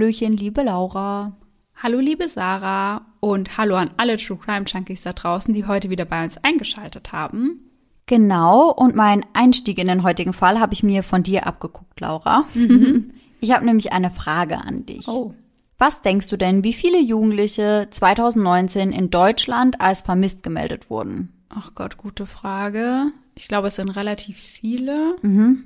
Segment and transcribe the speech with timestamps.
[0.00, 1.36] Hallöchen, liebe Laura.
[1.76, 6.06] Hallo, liebe Sarah und hallo an alle True Crime Junkies da draußen, die heute wieder
[6.06, 7.70] bei uns eingeschaltet haben.
[8.06, 12.46] Genau, und meinen Einstieg in den heutigen Fall habe ich mir von dir abgeguckt, Laura.
[12.54, 13.12] Mhm.
[13.42, 15.08] Ich habe nämlich eine Frage an dich.
[15.08, 15.34] Oh.
[15.78, 21.32] Was denkst du denn, wie viele Jugendliche 2019 in Deutschland als vermisst gemeldet wurden?
[21.48, 23.12] Ach Gott, gute Frage.
[23.34, 25.16] Ich glaube, es sind relativ viele.
[25.22, 25.64] Mhm.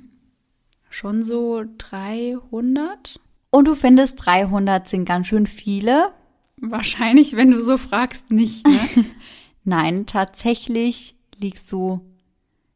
[0.89, 3.19] Schon so 300?
[3.55, 6.09] Und du findest 300 sind ganz schön viele?
[6.57, 8.67] Wahrscheinlich, wenn du so fragst, nicht.
[8.67, 8.81] Ne?
[9.63, 12.01] Nein, tatsächlich liegst du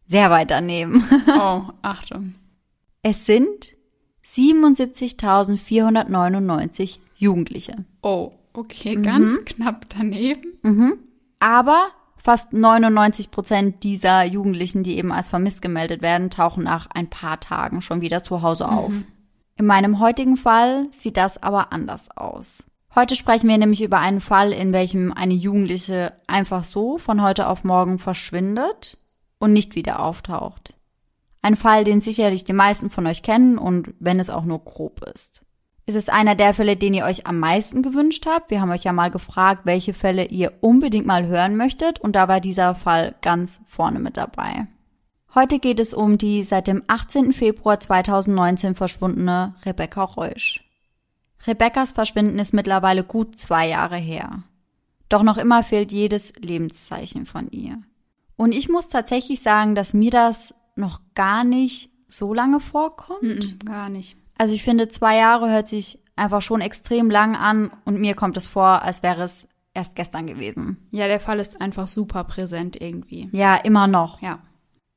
[0.08, 1.04] sehr weit daneben.
[1.38, 2.36] oh, Achtung.
[3.02, 3.76] Es sind
[4.34, 7.84] 77.499 Jugendliche.
[8.02, 10.60] Oh, okay, ganz knapp daneben.
[10.62, 10.94] Mhm.
[11.40, 17.10] Aber fast 99 Prozent dieser Jugendlichen, die eben als vermisst gemeldet werden, tauchen nach ein
[17.10, 18.94] paar Tagen schon wieder zu Hause auf.
[19.60, 22.66] In meinem heutigen Fall sieht das aber anders aus.
[22.96, 27.46] Heute sprechen wir nämlich über einen Fall, in welchem eine Jugendliche einfach so von heute
[27.46, 28.98] auf morgen verschwindet
[29.38, 30.76] und nicht wieder auftaucht.
[31.42, 35.02] Ein Fall, den sicherlich die meisten von euch kennen und wenn es auch nur grob
[35.14, 35.44] ist.
[35.86, 38.52] Es ist einer der Fälle, den ihr euch am meisten gewünscht habt.
[38.52, 42.30] Wir haben euch ja mal gefragt, welche Fälle ihr unbedingt mal hören möchtet und da
[42.30, 44.68] war dieser Fall ganz vorne mit dabei.
[45.36, 47.34] Heute geht es um die seit dem 18.
[47.34, 50.64] Februar 2019 verschwundene Rebecca Reusch.
[51.46, 54.44] Rebeccas Verschwinden ist mittlerweile gut zwei Jahre her.
[55.08, 57.82] Doch noch immer fehlt jedes Lebenszeichen von ihr.
[58.36, 63.22] Und ich muss tatsächlich sagen, dass mir das noch gar nicht so lange vorkommt.
[63.22, 64.18] Mhm, gar nicht.
[64.38, 68.38] Also ich finde, zwei Jahre hört sich einfach schon extrem lang an und mir kommt
[68.38, 70.88] es vor, als wäre es erst gestern gewesen.
[70.90, 73.30] Ja, der Fall ist einfach super präsent irgendwie.
[73.32, 74.22] Ja, immer noch.
[74.22, 74.40] Ja.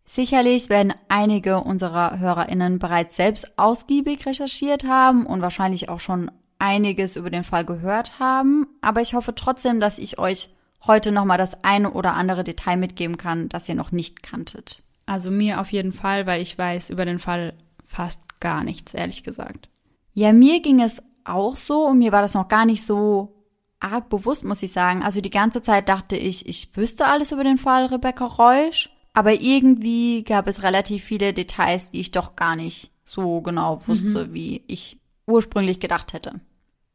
[0.05, 7.17] Sicherlich werden einige unserer HörerInnen bereits selbst ausgiebig recherchiert haben und wahrscheinlich auch schon einiges
[7.17, 10.51] über den Fall gehört haben, aber ich hoffe trotzdem, dass ich euch
[10.87, 14.83] heute nochmal das eine oder andere Detail mitgeben kann, das ihr noch nicht kanntet.
[15.07, 19.25] Also mir auf jeden Fall, weil ich weiß über den Fall fast gar nichts, ehrlich
[19.25, 19.69] gesagt.
[20.15, 23.35] Ja, mir ging es auch so und mir war das noch gar nicht so
[23.81, 25.03] arg bewusst, muss ich sagen.
[25.03, 29.41] Also die ganze Zeit dachte ich, ich wüsste alles über den Fall Rebecca Reusch, aber
[29.41, 34.63] irgendwie gab es relativ viele Details, die ich doch gar nicht so genau wusste, wie
[34.67, 36.41] ich ursprünglich gedacht hätte.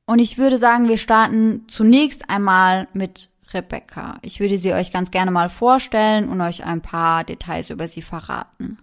[0.05, 4.17] Und ich würde sagen, wir starten zunächst einmal mit Rebecca.
[4.21, 8.01] Ich würde sie euch ganz gerne mal vorstellen und euch ein paar Details über sie
[8.01, 8.77] verraten.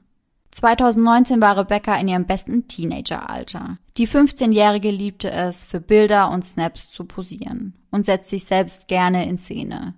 [0.53, 3.79] 2019 war Rebecca in ihrem besten Teenageralter.
[3.97, 9.29] Die 15-Jährige liebte es, für Bilder und Snaps zu posieren und setzt sich selbst gerne
[9.29, 9.95] in Szene.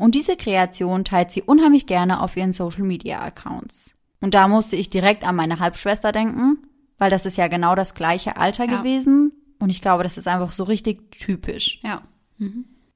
[0.00, 3.94] Und diese Kreation teilt sie unheimlich gerne auf ihren Social-Media-Accounts.
[4.22, 6.56] Und da musste ich direkt an meine Halbschwester denken,
[6.96, 8.78] weil das ist ja genau das gleiche Alter Ja.
[8.78, 9.32] gewesen.
[9.58, 11.80] Und ich glaube, das ist einfach so richtig typisch.
[11.82, 12.00] Ja.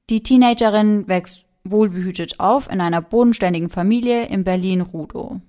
[0.09, 5.41] Die Teenagerin wächst wohlbehütet auf in einer bodenständigen Familie in Berlin-Rudow.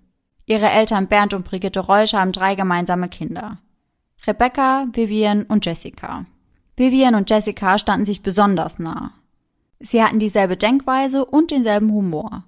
[0.45, 3.63] Ihre Eltern Bernd und Brigitte Reusch haben drei gemeinsame Kinder.
[4.27, 6.27] Rebecca, Vivian und Jessica.
[6.77, 9.13] Vivian und Jessica standen sich besonders nah.
[9.79, 12.45] Sie hatten dieselbe Denkweise und denselben Humor.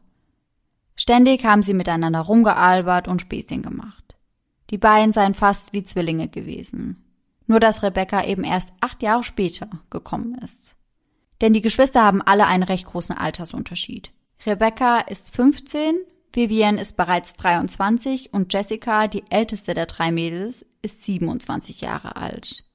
[0.96, 4.16] Ständig haben sie miteinander rumgealbert und Späßchen gemacht.
[4.70, 7.04] Die beiden seien fast wie Zwillinge gewesen.
[7.46, 10.76] Nur dass Rebecca eben erst acht Jahre später gekommen ist.
[11.40, 14.10] Denn die Geschwister haben alle einen recht großen Altersunterschied.
[14.44, 15.96] Rebecca ist 15,
[16.32, 22.67] Vivian ist bereits 23 und Jessica, die älteste der drei Mädels, ist 27 Jahre alt.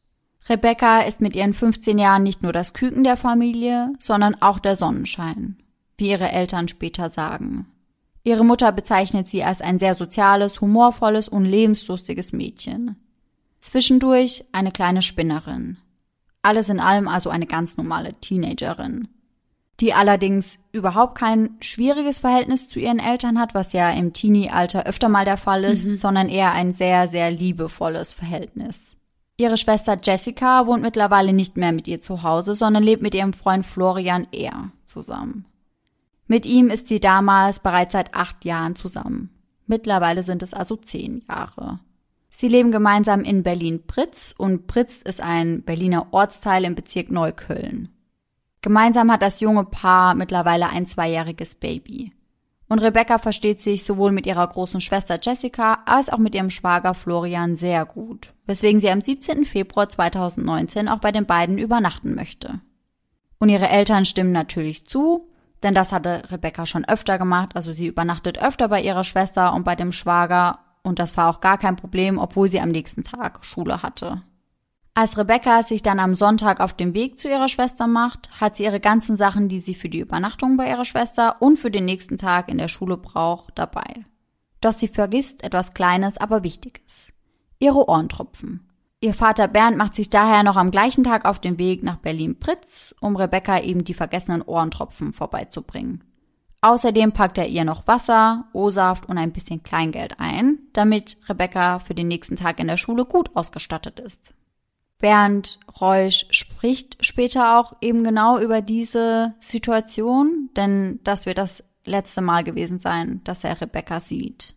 [0.50, 4.76] Rebecca ist mit ihren 15 Jahren nicht nur das Küken der Familie, sondern auch der
[4.76, 5.58] Sonnenschein,
[5.98, 7.68] wie ihre Eltern später sagen.
[8.24, 12.96] Ihre Mutter bezeichnet sie als ein sehr soziales, humorvolles und lebenslustiges Mädchen.
[13.62, 15.78] Zwischendurch eine kleine Spinnerin.
[16.42, 19.08] Alles in allem also eine ganz normale Teenagerin,
[19.80, 25.08] die allerdings überhaupt kein schwieriges Verhältnis zu ihren Eltern hat, was ja im Teenie-Alter öfter
[25.08, 28.98] mal der Fall ist, sondern eher ein sehr, sehr liebevolles Verhältnis.
[29.38, 33.34] Ihre Schwester Jessica wohnt mittlerweile nicht mehr mit ihr zu Hause, sondern lebt mit ihrem
[33.34, 35.46] Freund Florian eher zusammen.
[36.28, 39.30] Mit ihm ist sie damals bereits seit acht Jahren zusammen.
[39.66, 41.80] Mittlerweile sind es also zehn Jahre.
[42.30, 47.90] Sie leben gemeinsam in Berlin-Pritz und Pritz ist ein Berliner Ortsteil im Bezirk Neukölln.
[48.62, 52.14] Gemeinsam hat das junge Paar mittlerweile ein zweijähriges Baby.
[52.74, 56.96] Und Rebecca versteht sich sowohl mit ihrer großen Schwester Jessica als auch mit ihrem Schwager
[56.96, 59.46] Florian sehr gut, weswegen sie am 17.
[59.46, 62.62] Februar 2019 auch bei den beiden übernachten möchte.
[63.38, 65.30] Und ihre Eltern stimmen natürlich zu,
[65.62, 69.66] denn das hatte Rebecca schon öfter gemacht, also sie übernachtet öfter bei ihrer Schwester und
[69.66, 73.46] bei dem Schwager und das war auch gar kein Problem, obwohl sie am nächsten Tag
[73.46, 74.24] Schule hatte.
[74.96, 78.66] Als Rebecca sich dann am Sonntag auf den Weg zu ihrer Schwester macht, hat sie
[78.66, 82.20] ihre ganzen Sachen, die sie für die Übernachtung bei ihrer Schwester und für den nächsten
[82.20, 84.06] Tag in der Schule braucht, dabei.
[84.62, 86.84] Doch sie vergisst etwas Kleines, aber Wichtiges.
[87.58, 88.70] Ihre Ohrentropfen.
[89.02, 92.94] Ihr Vater Bernd macht sich daher noch am gleichen Tag auf den Weg nach Berlin-Pritz,
[93.02, 96.04] um Rebecca eben die vergessenen Ohrentropfen vorbeizubringen.
[96.62, 101.96] Außerdem packt er ihr noch Wasser, O-Saft und ein bisschen Kleingeld ein, damit Rebecca für
[101.96, 104.34] den nächsten Tag in der Schule gut ausgestattet ist.
[105.04, 112.22] Bernd Reusch spricht später auch eben genau über diese Situation, denn das wird das letzte
[112.22, 114.56] Mal gewesen sein, dass er Rebecca sieht.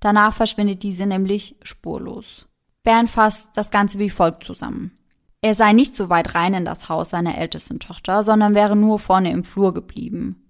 [0.00, 2.46] Danach verschwindet diese nämlich spurlos.
[2.82, 4.98] Bernd fasst das Ganze wie folgt zusammen.
[5.42, 8.98] Er sei nicht so weit rein in das Haus seiner ältesten Tochter, sondern wäre nur
[8.98, 10.42] vorne im Flur geblieben.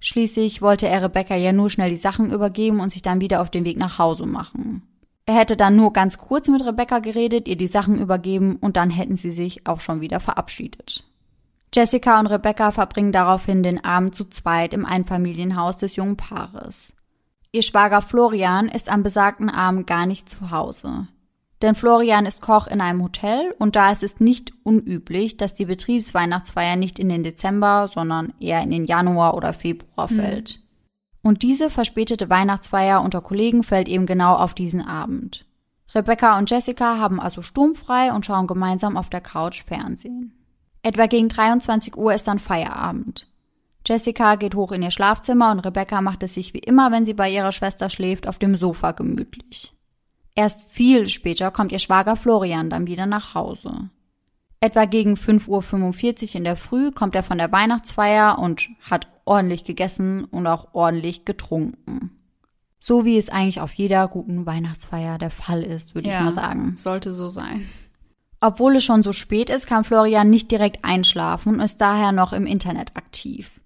[0.00, 3.50] Schließlich wollte er Rebecca ja nur schnell die Sachen übergeben und sich dann wieder auf
[3.52, 4.82] den Weg nach Hause machen.
[5.26, 8.90] Er hätte dann nur ganz kurz mit Rebecca geredet, ihr die Sachen übergeben und dann
[8.90, 11.04] hätten sie sich auch schon wieder verabschiedet.
[11.74, 16.92] Jessica und Rebecca verbringen daraufhin den Abend zu zweit im Einfamilienhaus des jungen Paares.
[17.50, 21.08] Ihr Schwager Florian ist am besagten Abend gar nicht zu Hause.
[21.60, 25.64] Denn Florian ist Koch in einem Hotel und da ist es nicht unüblich, dass die
[25.64, 30.16] Betriebsweihnachtsfeier nicht in den Dezember, sondern eher in den Januar oder Februar mhm.
[31.26, 35.44] Und diese verspätete Weihnachtsfeier unter Kollegen fällt eben genau auf diesen Abend.
[35.92, 40.32] Rebecca und Jessica haben also sturmfrei und schauen gemeinsam auf der Couch Fernsehen.
[40.82, 43.26] Etwa gegen 23 Uhr ist dann Feierabend.
[43.84, 47.14] Jessica geht hoch in ihr Schlafzimmer und Rebecca macht es sich wie immer, wenn sie
[47.14, 49.74] bei ihrer Schwester schläft, auf dem Sofa gemütlich.
[50.36, 53.90] Erst viel später kommt ihr Schwager Florian dann wieder nach Hause.
[54.60, 59.64] Etwa gegen 5.45 Uhr in der Früh kommt er von der Weihnachtsfeier und hat ordentlich
[59.64, 62.12] gegessen und auch ordentlich getrunken.
[62.78, 66.32] So wie es eigentlich auf jeder guten Weihnachtsfeier der Fall ist, würde ja, ich mal
[66.32, 66.76] sagen.
[66.76, 67.66] Sollte so sein.
[68.40, 72.32] Obwohl es schon so spät ist, kann Florian nicht direkt einschlafen und ist daher noch
[72.32, 73.60] im Internet aktiv.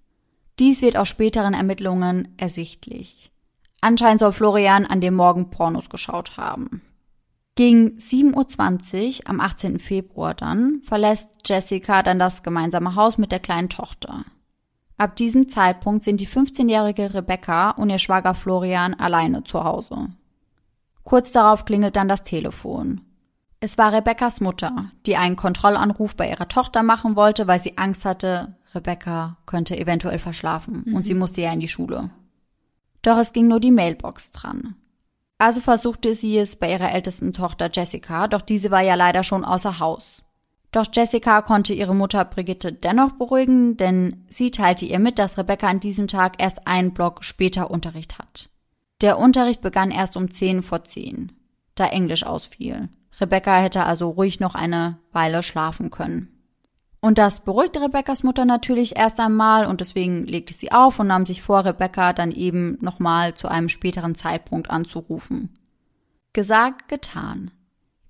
[0.59, 3.31] Dies wird aus späteren Ermittlungen ersichtlich.
[3.81, 6.81] Anscheinend soll Florian an dem Morgen Pornos geschaut haben.
[7.55, 9.79] Gegen 7.20 Uhr am 18.
[9.79, 14.25] Februar dann verlässt Jessica dann das gemeinsame Haus mit der kleinen Tochter.
[15.01, 20.09] Ab diesem Zeitpunkt sind die 15-jährige Rebecca und ihr Schwager Florian alleine zu Hause.
[21.03, 23.01] Kurz darauf klingelt dann das Telefon.
[23.59, 28.05] Es war Rebeccas Mutter, die einen Kontrollanruf bei ihrer Tochter machen wollte, weil sie Angst
[28.05, 30.95] hatte, Rebecca könnte eventuell verschlafen mhm.
[30.95, 32.11] und sie musste ja in die Schule.
[33.01, 34.75] Doch es ging nur die Mailbox dran.
[35.39, 39.45] Also versuchte sie es bei ihrer ältesten Tochter Jessica, doch diese war ja leider schon
[39.45, 40.23] außer Haus.
[40.71, 45.67] Doch Jessica konnte ihre Mutter Brigitte dennoch beruhigen, denn sie teilte ihr mit, dass Rebecca
[45.67, 48.49] an diesem Tag erst einen Block später Unterricht hat.
[49.01, 51.33] Der Unterricht begann erst um zehn vor zehn,
[51.75, 52.89] da Englisch ausfiel.
[53.19, 56.29] Rebecca hätte also ruhig noch eine Weile schlafen können.
[57.01, 61.25] Und das beruhigte Rebekkas Mutter natürlich erst einmal und deswegen legte sie auf und nahm
[61.25, 65.57] sich vor, Rebecca dann eben nochmal zu einem späteren Zeitpunkt anzurufen.
[66.31, 67.51] Gesagt, getan.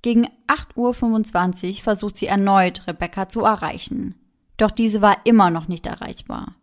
[0.02, 4.16] Gegen 8.25 Uhr versucht sie erneut, Rebecca zu erreichen.
[4.58, 6.56] Doch diese war immer noch nicht erreichbar.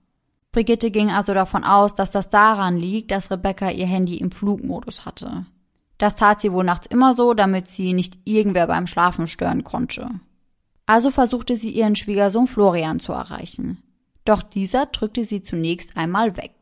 [0.52, 5.04] Brigitte ging also davon aus, dass das daran liegt, dass Rebecca ihr Handy im Flugmodus
[5.04, 5.46] hatte.
[5.98, 10.08] Das tat sie wohl nachts immer so, damit sie nicht irgendwer beim Schlafen stören konnte.
[10.86, 13.82] Also versuchte sie ihren Schwiegersohn Florian zu erreichen.
[14.24, 16.54] Doch dieser drückte sie zunächst einmal weg.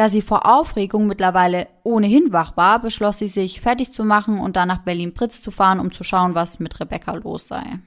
[0.00, 4.56] Da sie vor Aufregung mittlerweile ohnehin wach war, beschloss sie sich, fertig zu machen und
[4.56, 7.80] dann nach Berlin-Pritz zu fahren, um zu schauen, was mit Rebecca los sei.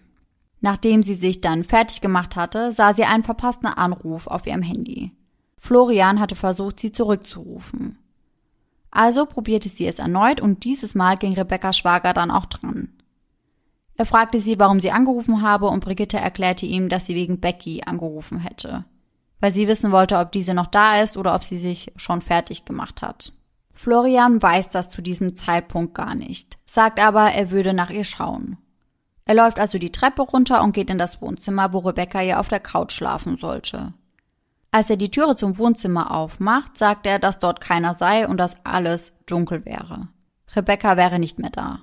[0.61, 5.11] Nachdem sie sich dann fertig gemacht hatte, sah sie einen verpassten Anruf auf ihrem Handy.
[5.57, 7.97] Florian hatte versucht, sie zurückzurufen.
[8.91, 12.89] Also probierte sie es erneut und dieses Mal ging Rebecca's Schwager dann auch dran.
[13.95, 17.81] Er fragte sie, warum sie angerufen habe, und Brigitte erklärte ihm, dass sie wegen Becky
[17.83, 18.85] angerufen hätte,
[19.43, 22.63] weil sie wissen wollte, ob diese noch da ist oder ob sie sich schon fertig
[22.63, 23.33] gemacht hat.
[23.73, 28.57] Florian weiß das zu diesem Zeitpunkt gar nicht, sagt aber, er würde nach ihr schauen.
[29.25, 32.47] Er läuft also die Treppe runter und geht in das Wohnzimmer, wo Rebecca ja auf
[32.47, 33.93] der Couch schlafen sollte.
[34.71, 38.65] Als er die Türe zum Wohnzimmer aufmacht, sagt er, dass dort keiner sei und dass
[38.65, 40.07] alles dunkel wäre.
[40.55, 41.79] Rebecca wäre nicht mehr da.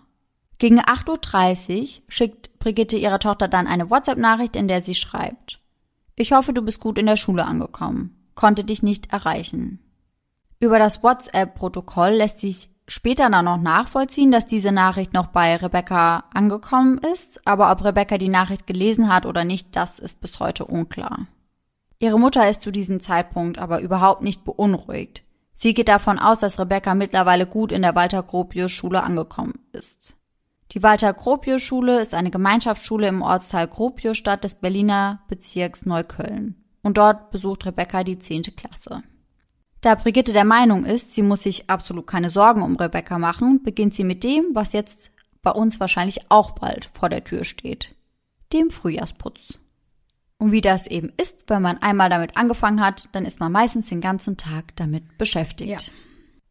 [0.57, 5.60] Gegen 8.30 Uhr schickt Brigitte ihrer Tochter dann eine WhatsApp-Nachricht, in der sie schreibt.
[6.21, 8.15] Ich hoffe, du bist gut in der Schule angekommen.
[8.35, 9.79] Konnte dich nicht erreichen.
[10.59, 16.25] Über das WhatsApp-Protokoll lässt sich später dann noch nachvollziehen, dass diese Nachricht noch bei Rebecca
[16.35, 20.67] angekommen ist, aber ob Rebecca die Nachricht gelesen hat oder nicht, das ist bis heute
[20.67, 21.27] unklar.
[21.99, 25.23] Ihre Mutter ist zu diesem Zeitpunkt aber überhaupt nicht beunruhigt.
[25.55, 30.20] Sie geht davon aus, dass Rebecca mittlerweile gut in der Walter Gropius Schule angekommen ist.
[30.73, 36.55] Die Walter-Gropius-Schule ist eine Gemeinschaftsschule im Ortsteil Gropiusstadt des Berliner Bezirks Neukölln.
[36.83, 39.03] Und dort besucht Rebecca die zehnte Klasse.
[39.81, 43.95] Da Brigitte der Meinung ist, sie muss sich absolut keine Sorgen um Rebecca machen, beginnt
[43.95, 45.11] sie mit dem, was jetzt
[45.43, 47.95] bei uns wahrscheinlich auch bald vor der Tür steht.
[48.53, 49.61] Dem Frühjahrsputz.
[50.39, 53.89] Und wie das eben ist, wenn man einmal damit angefangen hat, dann ist man meistens
[53.89, 55.71] den ganzen Tag damit beschäftigt.
[55.71, 55.93] Ja.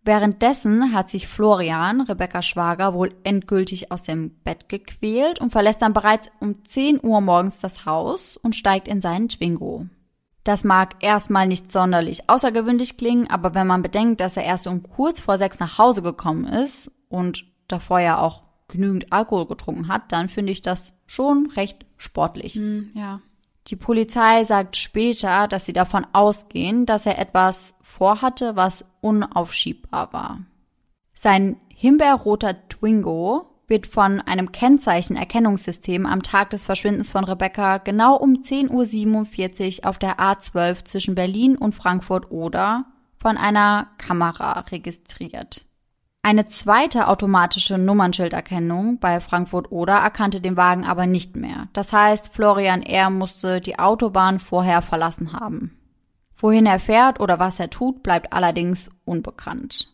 [0.09, 5.93] Währenddessen hat sich Florian, Rebecca Schwager, wohl endgültig aus dem Bett gequält und verlässt dann
[5.93, 9.85] bereits um 10 Uhr morgens das Haus und steigt in seinen Twingo.
[10.43, 14.81] Das mag erstmal nicht sonderlich außergewöhnlich klingen, aber wenn man bedenkt, dass er erst um
[14.81, 20.11] kurz vor sechs nach Hause gekommen ist und davor ja auch genügend Alkohol getrunken hat,
[20.11, 22.55] dann finde ich das schon recht sportlich.
[22.55, 23.21] Mm, ja.
[23.67, 30.39] Die Polizei sagt später, dass sie davon ausgehen, dass er etwas vorhatte, was unaufschiebbar war.
[31.13, 38.41] Sein himbeerroter Twingo wird von einem Kennzeichenerkennungssystem am Tag des Verschwindens von Rebecca genau um
[38.41, 42.85] 10.47 Uhr auf der A12 zwischen Berlin und Frankfurt-Oder
[43.15, 45.65] von einer Kamera registriert.
[46.21, 51.69] Eine zweite automatische Nummernschilderkennung bei Frankfurt-Oder erkannte den Wagen aber nicht mehr.
[51.73, 53.09] Das heißt, Florian R.
[53.09, 55.77] musste die Autobahn vorher verlassen haben.
[56.37, 59.93] Wohin er fährt oder was er tut, bleibt allerdings unbekannt.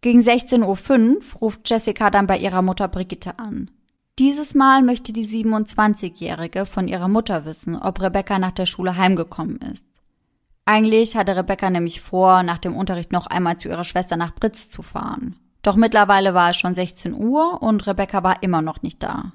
[0.00, 3.70] Gegen 16.05 Uhr ruft Jessica dann bei ihrer Mutter Brigitte an.
[4.18, 9.58] Dieses Mal möchte die 27-Jährige von ihrer Mutter wissen, ob Rebecca nach der Schule heimgekommen
[9.58, 9.86] ist.
[10.64, 14.68] Eigentlich hatte Rebecca nämlich vor, nach dem Unterricht noch einmal zu ihrer Schwester nach Britz
[14.68, 15.36] zu fahren.
[15.62, 19.32] Doch mittlerweile war es schon 16 Uhr und Rebecca war immer noch nicht da.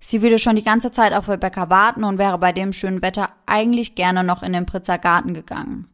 [0.00, 3.28] Sie würde schon die ganze Zeit auf Rebecca warten und wäre bei dem schönen Wetter
[3.46, 5.88] eigentlich gerne noch in den Pritzer Garten gegangen.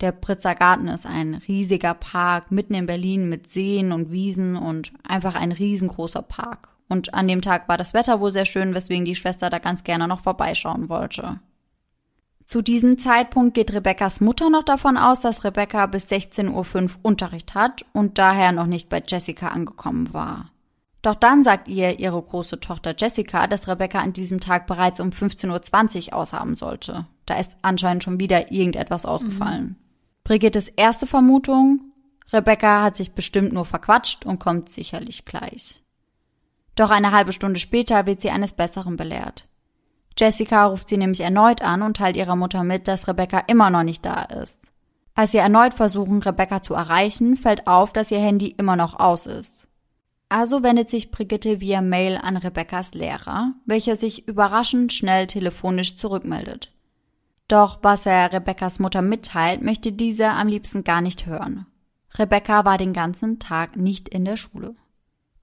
[0.00, 4.92] Der Pritzer Garten ist ein riesiger Park mitten in Berlin mit Seen und Wiesen und
[5.08, 6.68] einfach ein riesengroßer Park.
[6.88, 9.84] Und an dem Tag war das Wetter wohl sehr schön, weswegen die Schwester da ganz
[9.84, 11.40] gerne noch vorbeischauen wollte.
[12.46, 17.54] Zu diesem Zeitpunkt geht Rebekkas Mutter noch davon aus, dass Rebecca bis 16.05 Uhr Unterricht
[17.54, 20.52] hat und daher noch nicht bei Jessica angekommen war.
[21.02, 25.10] Doch dann sagt ihr ihre große Tochter Jessica, dass Rebecca an diesem Tag bereits um
[25.10, 27.06] 15.20 Uhr aushaben sollte.
[27.26, 29.64] Da ist anscheinend schon wieder irgendetwas ausgefallen.
[29.64, 29.76] Mhm.
[30.22, 31.92] Brigittes erste Vermutung,
[32.32, 35.82] Rebecca hat sich bestimmt nur verquatscht und kommt sicherlich gleich.
[36.74, 39.46] Doch eine halbe Stunde später wird sie eines Besseren belehrt.
[40.18, 43.82] Jessica ruft sie nämlich erneut an und teilt ihrer Mutter mit, dass Rebecca immer noch
[43.82, 44.72] nicht da ist.
[45.14, 49.26] Als sie erneut versuchen, Rebecca zu erreichen, fällt auf, dass ihr Handy immer noch aus
[49.26, 49.68] ist.
[50.28, 56.72] Also wendet sich Brigitte via Mail an Rebeccas Lehrer, welcher sich überraschend schnell telefonisch zurückmeldet.
[57.48, 61.66] Doch was er Rebeccas Mutter mitteilt, möchte diese am liebsten gar nicht hören.
[62.18, 64.74] Rebecca war den ganzen Tag nicht in der Schule.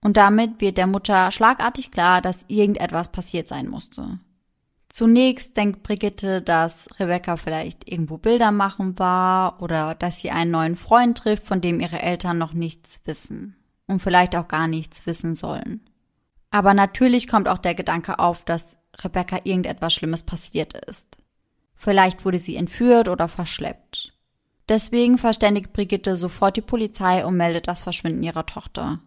[0.02, 4.20] Und damit wird der Mutter schlagartig klar, dass irgendetwas passiert sein musste.
[4.94, 10.76] Zunächst denkt Brigitte, dass Rebecca vielleicht irgendwo Bilder machen war oder dass sie einen neuen
[10.76, 13.56] Freund trifft, von dem ihre Eltern noch nichts wissen
[13.88, 15.82] und vielleicht auch gar nichts wissen sollen.
[16.52, 21.18] Aber natürlich kommt auch der Gedanke auf, dass Rebecca irgendetwas Schlimmes passiert ist.
[21.74, 24.14] Vielleicht wurde sie entführt oder verschleppt.
[24.70, 29.00] Deswegen verständigt Brigitte sofort die Polizei und meldet das Verschwinden ihrer Tochter.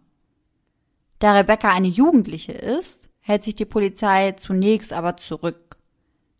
[1.21, 5.75] Da Rebecca eine Jugendliche ist, hält sich die Polizei zunächst aber zurück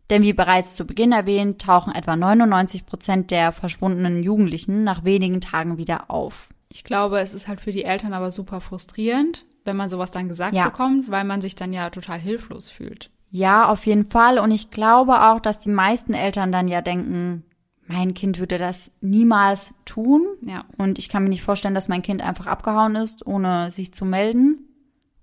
[0.09, 5.41] denn wie bereits zu Beginn erwähnt, tauchen etwa 99 Prozent der verschwundenen Jugendlichen nach wenigen
[5.41, 6.49] Tagen wieder auf.
[6.69, 10.27] Ich glaube, es ist halt für die Eltern aber super frustrierend, wenn man sowas dann
[10.27, 10.65] gesagt ja.
[10.65, 13.09] bekommt, weil man sich dann ja total hilflos fühlt.
[13.29, 14.39] Ja, auf jeden Fall.
[14.39, 17.43] Und ich glaube auch, dass die meisten Eltern dann ja denken,
[17.85, 20.25] mein Kind würde das niemals tun.
[20.41, 20.65] Ja.
[20.77, 24.05] Und ich kann mir nicht vorstellen, dass mein Kind einfach abgehauen ist, ohne sich zu
[24.05, 24.59] melden.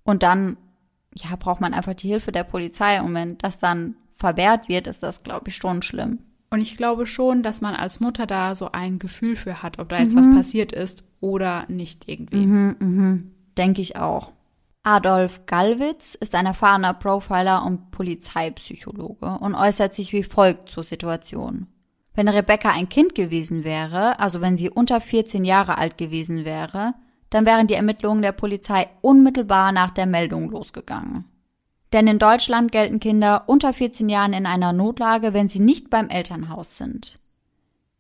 [0.03, 0.57] Und dann,
[1.15, 3.01] ja, braucht man einfach die Hilfe der Polizei.
[3.01, 6.21] Und wenn das dann verwehrt wird, ist das, glaube ich, schon schlimm.
[6.51, 9.89] Und ich glaube schon, dass man als Mutter da so ein Gefühl für hat, ob
[9.89, 10.21] da jetzt mhm.
[10.21, 12.47] was passiert ist oder nicht irgendwie.
[12.47, 13.31] Mhm, mhm.
[13.59, 14.31] Denke ich auch.
[14.85, 21.67] Adolf Gallwitz ist ein erfahrener Profiler und Polizeipsychologe und äußert sich wie folgt zur Situation.
[22.15, 26.95] Wenn Rebecca ein Kind gewesen wäre, also wenn sie unter 14 Jahre alt gewesen wäre,
[27.31, 31.25] dann wären die Ermittlungen der Polizei unmittelbar nach der Meldung losgegangen.
[31.95, 36.09] Denn in Deutschland gelten Kinder unter 14 Jahren in einer Notlage, wenn sie nicht beim
[36.09, 37.21] Elternhaus sind.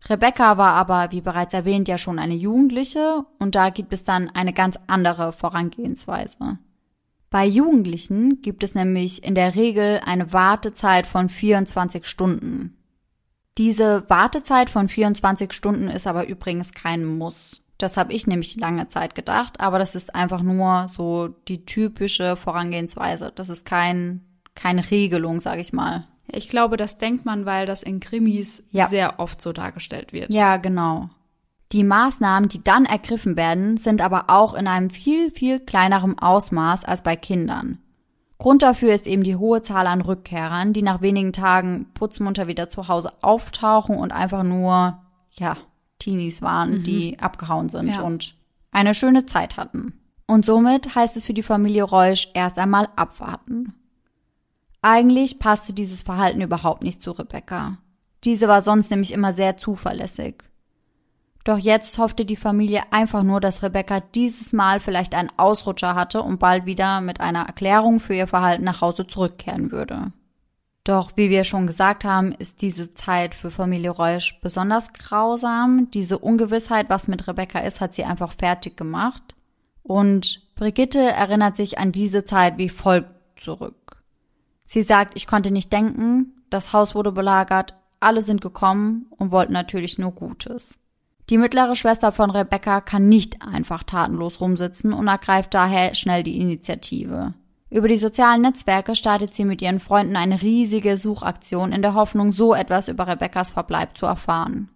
[0.07, 4.31] Rebecca war aber, wie bereits erwähnt, ja schon eine Jugendliche und da gibt es dann
[4.31, 6.59] eine ganz andere Vorangehensweise.
[7.31, 12.77] Bei Jugendlichen gibt es nämlich in der Regel eine Wartezeit von 24 Stunden.
[13.59, 17.63] Diese Wartezeit von 24 Stunden ist aber übrigens kein Muss.
[17.78, 22.37] Das habe ich nämlich lange Zeit gedacht, aber das ist einfach nur so die typische
[22.37, 23.33] Vorangehensweise.
[23.35, 26.07] Das ist kein, keine Regelung, sage ich mal.
[26.26, 28.88] Ich glaube, das denkt man, weil das in Krimis ja.
[28.88, 30.33] sehr oft so dargestellt wird.
[30.33, 31.11] Ja, genau.
[31.73, 36.85] Die Maßnahmen, die dann ergriffen werden, sind aber auch in einem viel, viel kleinerem Ausmaß
[36.85, 37.78] als bei Kindern.
[38.38, 42.69] Grund dafür ist eben die hohe Zahl an Rückkehrern, die nach wenigen Tagen putzmunter wieder
[42.69, 44.99] zu Hause auftauchen und einfach nur,
[45.33, 45.57] ja,
[46.05, 46.85] Teenies waren, mhm.
[46.85, 48.03] die abgehauen sind ja.
[48.03, 48.35] und
[48.71, 49.95] eine schöne Zeit hatten.
[50.27, 53.75] Und somit heißt es für die Familie Reusch erst einmal abwarten.
[54.83, 57.79] Eigentlich passte dieses Verhalten überhaupt nicht zu Rebecca.
[58.25, 60.45] Diese war sonst nämlich immer sehr zuverlässig.
[61.45, 66.23] Doch jetzt hoffte die Familie einfach nur, dass Rebecca dieses Mal vielleicht einen Ausrutscher hatte
[66.23, 70.13] und bald wieder mit einer Erklärung für ihr Verhalten nach Hause zurückkehren würde.
[70.85, 75.91] Doch wie wir schon gesagt haben, ist diese Zeit für Familie Reusch besonders grausam.
[75.93, 79.35] Diese Ungewissheit, was mit Rebecca ist, hat sie einfach fertig gemacht.
[79.83, 84.03] Und Brigitte erinnert sich an diese Zeit wie folgt zurück.
[84.67, 89.53] Sie sagt, ich konnte nicht denken, das Haus wurde belagert, alle sind gekommen und wollten
[89.53, 90.75] natürlich nur Gutes.
[91.31, 96.38] Die mittlere Schwester von Rebecca kann nicht einfach tatenlos rumsitzen und ergreift daher schnell die
[96.38, 97.33] Initiative.
[97.75, 102.31] Über die sozialen Netzwerke startet sie mit ihren Freunden eine riesige Suchaktion in der Hoffnung,
[102.31, 104.69] so etwas über Rebeccas Verbleib zu erfahren.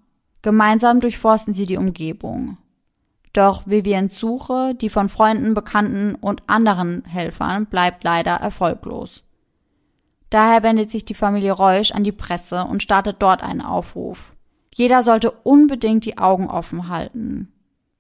[0.43, 2.59] Gemeinsam durchforsten sie die Umgebung.
[3.33, 9.23] Doch Vivians Suche, die von Freunden, Bekannten und anderen Helfern, bleibt leider erfolglos.
[10.29, 14.35] Daher wendet sich die Familie Reusch an die Presse und startet dort einen Aufruf.
[14.75, 17.53] Jeder sollte unbedingt die Augen offen halten.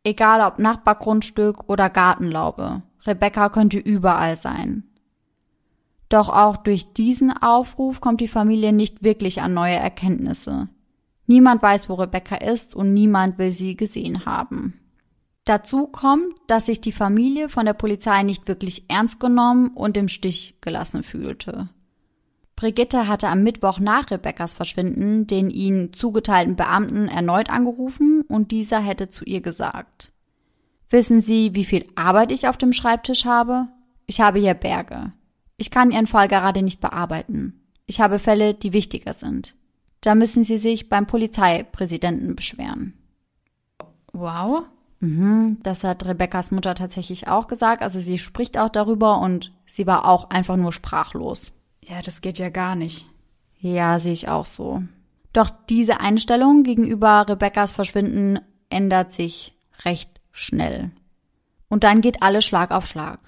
[0.02, 2.82] Egal ob Nachbargrundstück oder Gartenlaube.
[3.06, 4.87] Rebecca könnte überall sein.
[6.08, 10.68] Doch auch durch diesen Aufruf kommt die Familie nicht wirklich an neue Erkenntnisse.
[11.26, 14.80] Niemand weiß, wo Rebecca ist und niemand will sie gesehen haben.
[15.44, 20.08] Dazu kommt, dass sich die Familie von der Polizei nicht wirklich ernst genommen und im
[20.08, 21.68] Stich gelassen fühlte.
[22.56, 28.80] Brigitte hatte am Mittwoch nach Rebeccas Verschwinden den ihnen zugeteilten Beamten erneut angerufen und dieser
[28.80, 30.12] hätte zu ihr gesagt.
[30.90, 33.68] Wissen Sie, wie viel Arbeit ich auf dem Schreibtisch habe?
[34.06, 35.12] Ich habe hier Berge.
[35.58, 37.60] Ich kann Ihren Fall gerade nicht bearbeiten.
[37.84, 39.54] Ich habe Fälle, die wichtiger sind.
[40.00, 42.94] Da müssen Sie sich beim Polizeipräsidenten beschweren.
[44.12, 44.64] Wow.
[45.00, 47.82] Mhm, das hat Rebekkas Mutter tatsächlich auch gesagt.
[47.82, 51.52] Also sie spricht auch darüber und sie war auch einfach nur sprachlos.
[51.84, 53.06] Ja, das geht ja gar nicht.
[53.60, 54.82] Ja, sehe ich auch so.
[55.32, 58.40] Doch diese Einstellung gegenüber Rebekkas Verschwinden
[58.70, 60.90] ändert sich recht schnell.
[61.68, 63.20] Und dann geht alles Schlag auf Schlag.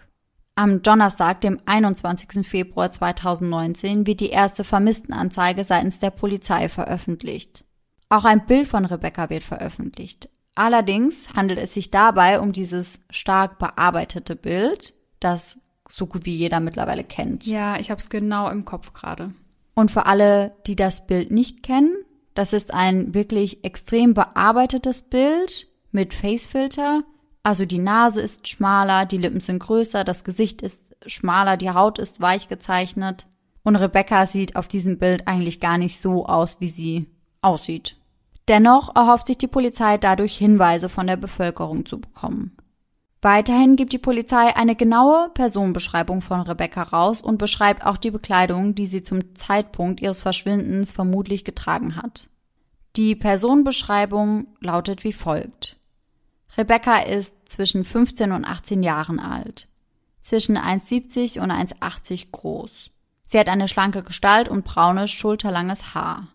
[0.61, 2.47] Am Donnerstag, dem 21.
[2.47, 7.65] Februar 2019, wird die erste Vermisstenanzeige seitens der Polizei veröffentlicht.
[8.11, 10.29] Auch ein Bild von Rebecca wird veröffentlicht.
[10.55, 16.61] Allerdings handelt es sich dabei um dieses stark bearbeitete Bild, das so gut wie jeder
[16.61, 17.47] mittlerweile kennt.
[17.47, 19.33] Ja, ich habe es genau im Kopf gerade.
[19.73, 21.97] Und für alle, die das Bild nicht kennen,
[22.35, 27.03] das ist ein wirklich extrem bearbeitetes Bild mit Facefilter.
[27.43, 31.99] Also die Nase ist schmaler, die Lippen sind größer, das Gesicht ist schmaler, die Haut
[31.99, 33.27] ist weich gezeichnet.
[33.63, 37.07] Und Rebecca sieht auf diesem Bild eigentlich gar nicht so aus, wie sie
[37.43, 37.97] aussieht.
[38.49, 42.57] Dennoch erhofft sich die Polizei dadurch Hinweise von der Bevölkerung zu bekommen.
[43.23, 48.75] Weiterhin gibt die Polizei eine genaue Personenbeschreibung von Rebecca raus und beschreibt auch die Bekleidung,
[48.75, 52.31] die sie zum Zeitpunkt ihres Verschwindens vermutlich getragen hat.
[52.97, 55.80] Die Personenbeschreibung lautet wie folgt.
[56.57, 59.69] Rebecca ist zwischen 15 und 18 Jahren alt,
[60.23, 62.91] zwischen 1,70 und 1,80 groß.
[63.27, 66.29] Sie hat eine schlanke Gestalt und braunes, schulterlanges Haar.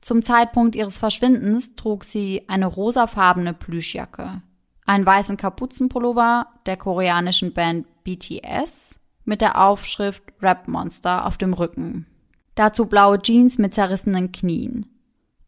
[0.00, 4.42] Zum Zeitpunkt ihres Verschwindens trug sie eine rosafarbene Plüschjacke
[4.88, 12.06] einen weißen Kapuzenpullover der koreanischen Band BTS mit der Aufschrift Rap Monster auf dem Rücken.
[12.54, 14.86] Dazu blaue Jeans mit zerrissenen Knien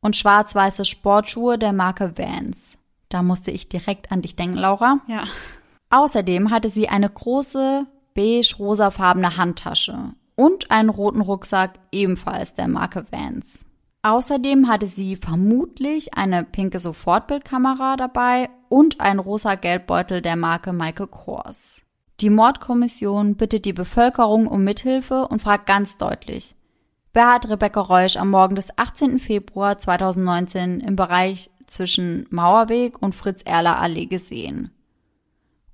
[0.01, 2.77] und schwarz-weiße Sportschuhe der Marke Vans.
[3.11, 5.01] Da musste ich direkt an dich denken, Laura.
[5.07, 5.25] Ja.
[5.91, 13.67] Außerdem hatte sie eine große beige-rosafarbene Handtasche und einen roten Rucksack ebenfalls der Marke Vans.
[14.03, 21.09] Außerdem hatte sie vermutlich eine pinke Sofortbildkamera dabei und einen rosa Geldbeutel der Marke Michael
[21.09, 21.83] Kors.
[22.21, 26.55] Die Mordkommission bittet die Bevölkerung um Mithilfe und fragt ganz deutlich,
[27.13, 29.19] wer hat Rebecca Reusch am Morgen des 18.
[29.19, 34.71] Februar 2019 im Bereich zwischen Mauerweg und Fritz-Erler-Allee gesehen?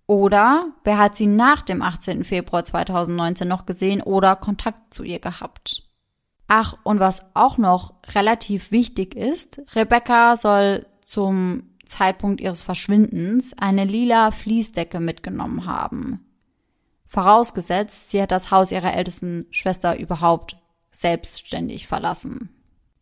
[0.07, 2.25] Oder wer hat sie nach dem 18.
[2.25, 5.83] Februar 2019 noch gesehen oder Kontakt zu ihr gehabt?
[6.49, 13.85] Ach, und was auch noch relativ wichtig ist, Rebecca soll zum Zeitpunkt ihres Verschwindens eine
[13.85, 16.25] lila Fließdecke mitgenommen haben.
[17.09, 20.57] Vorausgesetzt, sie hat das Haus ihrer ältesten Schwester überhaupt
[20.91, 22.56] selbstständig verlassen.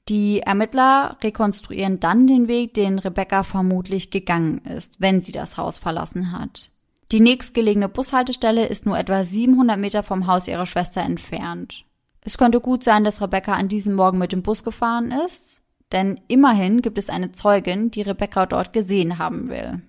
[0.09, 5.79] Die Ermittler rekonstruieren dann den Weg, den Rebecca vermutlich gegangen ist, wenn sie das Haus
[5.79, 6.71] verlassen hat.
[7.11, 11.85] Die nächstgelegene Bushaltestelle ist nur etwa 700 Meter vom Haus ihrer Schwester entfernt.
[12.21, 15.63] Es könnte gut sein, dass Rebecca an diesem Morgen mit dem Bus gefahren ist,
[15.93, 19.83] denn immerhin gibt es eine Zeugin, die Rebecca dort gesehen haben will.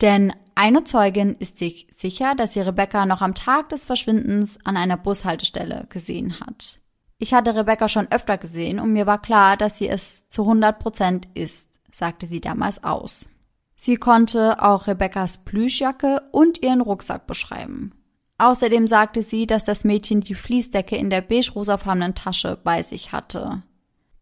[0.00, 4.76] Denn eine Zeugin ist sich sicher, dass sie Rebecca noch am Tag des Verschwindens an
[4.76, 6.81] einer Bushaltestelle gesehen hat.
[7.22, 10.80] Ich hatte Rebecca schon öfter gesehen und mir war klar, dass sie es zu 100
[10.80, 13.30] Prozent ist, sagte sie damals aus.
[13.76, 17.92] Sie konnte auch Rebeccas Plüschjacke und ihren Rucksack beschreiben.
[18.38, 23.62] Außerdem sagte sie, dass das Mädchen die Fließdecke in der beige-rosafarbenen Tasche bei sich hatte.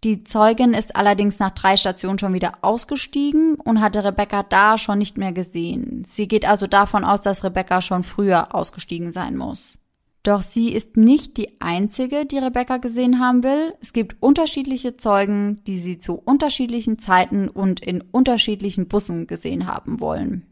[0.04, 4.98] Die Zeugin ist allerdings nach drei Stationen schon wieder ausgestiegen und hatte Rebecca da schon
[4.98, 6.04] nicht mehr gesehen.
[6.06, 9.79] Sie geht also davon aus, dass Rebecca schon früher ausgestiegen sein muss.
[10.22, 13.74] Doch sie ist nicht die einzige, die Rebecca gesehen haben will.
[13.80, 20.00] Es gibt unterschiedliche Zeugen, die sie zu unterschiedlichen Zeiten und in unterschiedlichen Bussen gesehen haben
[20.00, 20.46] wollen.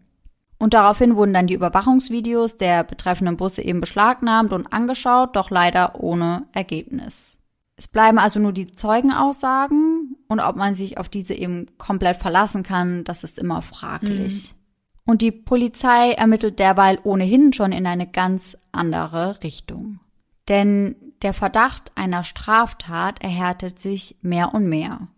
[0.58, 6.00] Und daraufhin wurden dann die Überwachungsvideos der betreffenden Busse eben beschlagnahmt und angeschaut, doch leider
[6.00, 7.38] ohne Ergebnis.
[7.76, 12.64] Es bleiben also nur die Zeugenaussagen und ob man sich auf diese eben komplett verlassen
[12.64, 14.52] kann, das ist immer fraglich.
[14.52, 14.58] Mhm.
[15.12, 20.00] Und die Polizei ermittelt derweil ohnehin schon in eine ganz andere Richtung.
[20.48, 25.08] Denn der Verdacht einer Straftat erhärtet sich mehr und mehr.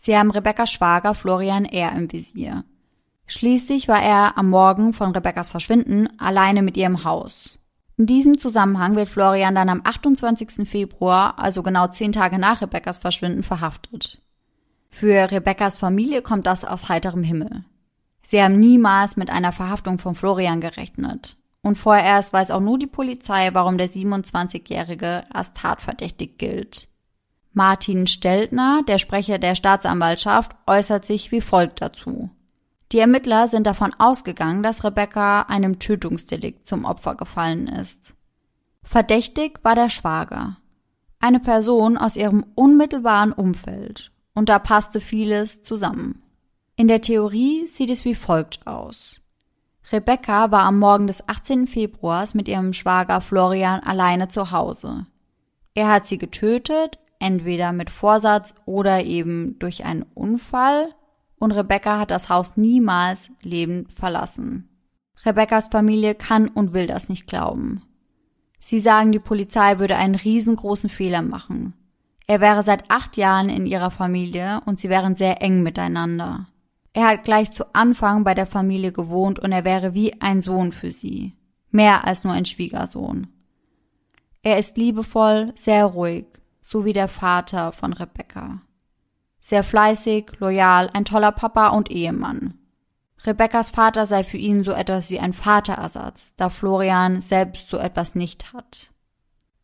[0.00, 1.92] Sie haben Rebecca's Schwager Florian R.
[1.92, 2.64] im Visier.
[3.26, 7.58] Schließlich war er am Morgen von Rebeccas Verschwinden alleine mit ihrem Haus.
[7.98, 10.66] In diesem Zusammenhang wird Florian dann am 28.
[10.66, 14.22] Februar, also genau zehn Tage nach Rebekkas Verschwinden, verhaftet.
[14.88, 17.64] Für Rebekkas Familie kommt das aus heiterem Himmel.
[18.22, 21.36] Sie haben niemals mit einer Verhaftung von Florian gerechnet.
[21.62, 26.88] Und vorerst weiß auch nur die Polizei, warum der 27-Jährige als tatverdächtig gilt.
[27.52, 32.30] Martin Steltner, der Sprecher der Staatsanwaltschaft, äußert sich wie folgt dazu.
[32.92, 38.14] Die Ermittler sind davon ausgegangen, dass Rebecca einem Tötungsdelikt zum Opfer gefallen ist.
[38.82, 40.56] Verdächtig war der Schwager,
[41.20, 46.22] eine Person aus ihrem unmittelbaren Umfeld, und da passte vieles zusammen.
[46.76, 49.20] In der Theorie sieht es wie folgt aus.
[49.90, 51.66] Rebecca war am Morgen des 18.
[51.66, 55.06] Februars mit ihrem Schwager Florian alleine zu Hause.
[55.74, 60.94] Er hat sie getötet, entweder mit Vorsatz oder eben durch einen Unfall,
[61.38, 64.68] und Rebecca hat das Haus niemals lebend verlassen.
[65.24, 67.82] Rebeccas Familie kann und will das nicht glauben.
[68.58, 71.74] Sie sagen, die Polizei würde einen riesengroßen Fehler machen.
[72.26, 76.46] Er wäre seit acht Jahren in ihrer Familie und sie wären sehr eng miteinander.
[76.98, 80.72] Er hat gleich zu Anfang bei der Familie gewohnt und er wäre wie ein Sohn
[80.72, 81.32] für sie.
[81.70, 83.28] Mehr als nur ein Schwiegersohn.
[84.42, 86.26] Er ist liebevoll, sehr ruhig,
[86.60, 88.62] so wie der Vater von Rebecca.
[89.38, 92.54] Sehr fleißig, loyal, ein toller Papa und Ehemann.
[93.24, 98.16] Rebekkas Vater sei für ihn so etwas wie ein Vaterersatz, da Florian selbst so etwas
[98.16, 98.92] nicht hat.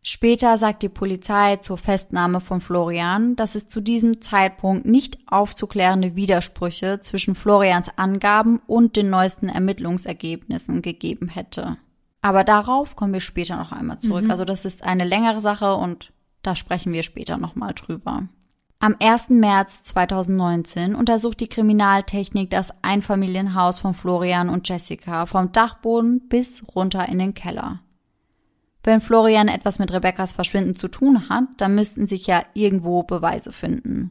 [0.06, 6.14] Später sagt die Polizei zur Festnahme von Florian, dass es zu diesem Zeitpunkt nicht aufzuklärende
[6.14, 11.78] Widersprüche zwischen Florians Angaben und den neuesten Ermittlungsergebnissen gegeben hätte.
[12.20, 14.24] Aber darauf kommen wir später noch einmal zurück.
[14.24, 14.30] Mhm.
[14.30, 16.12] Also das ist eine längere Sache und
[16.42, 18.28] da sprechen wir später nochmal drüber.
[18.80, 19.30] Am 1.
[19.30, 27.08] März 2019 untersucht die Kriminaltechnik das Einfamilienhaus von Florian und Jessica vom Dachboden bis runter
[27.08, 27.80] in den Keller.
[28.85, 33.51] Wenn Florian etwas mit Rebekkas Verschwinden zu tun hat, dann müssten sich ja irgendwo Beweise
[33.51, 34.11] finden.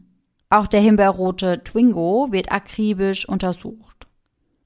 [0.49, 4.07] Auch der himbeerrote Twingo wird akribisch untersucht.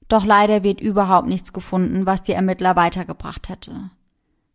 [0.08, 3.90] Doch leider wird überhaupt nichts gefunden, was die Ermittler weitergebracht hätte.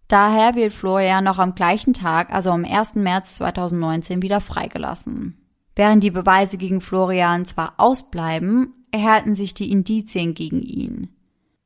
[0.08, 2.96] Daher wird Florian noch am gleichen Tag, also am 1.
[2.96, 5.38] März 2019, wieder freigelassen.
[5.76, 11.12] Während die Beweise gegen Florian zwar ausbleiben, erhalten sich die Indizien gegen ihn.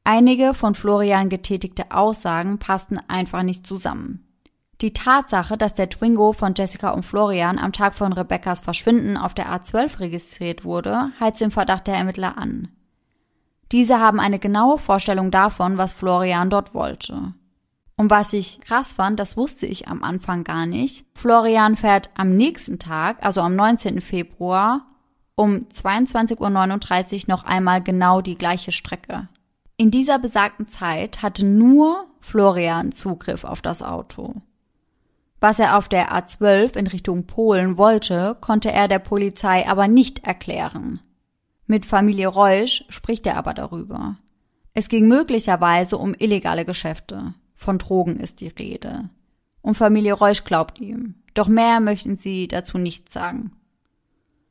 [0.09, 4.25] Einige von Florian getätigte Aussagen passten einfach nicht zusammen.
[4.79, 9.33] Die Tatsache, dass der Twingo von Jessica und Florian am Tag von Rebecca's Verschwinden auf
[9.33, 12.69] der A12 registriert wurde, heizt den Verdacht der Ermittler an.
[13.73, 17.33] Diese haben eine genaue Vorstellung davon, was Florian dort wollte.
[17.97, 21.05] Und was ich krass fand, das wusste ich am Anfang gar nicht.
[21.15, 23.99] Florian fährt am nächsten Tag, also am 19.
[23.99, 24.85] Februar,
[25.35, 29.27] um 22.39 Uhr noch einmal genau die gleiche Strecke.
[29.79, 34.41] In dieser besagten Zeit hatte nur Florian Zugriff auf das Auto.
[35.39, 40.25] Was er auf der A12 in Richtung Polen wollte, konnte er der Polizei aber nicht
[40.25, 40.99] erklären.
[41.67, 44.17] Mit Familie Reusch spricht er aber darüber.
[44.73, 47.35] Es ging möglicherweise um illegale Geschäfte.
[47.53, 49.09] Von Drogen ist die Rede.
[49.61, 51.15] Und Familie Reusch glaubt ihm.
[51.35, 53.51] Doch mehr möchten sie dazu nicht sagen.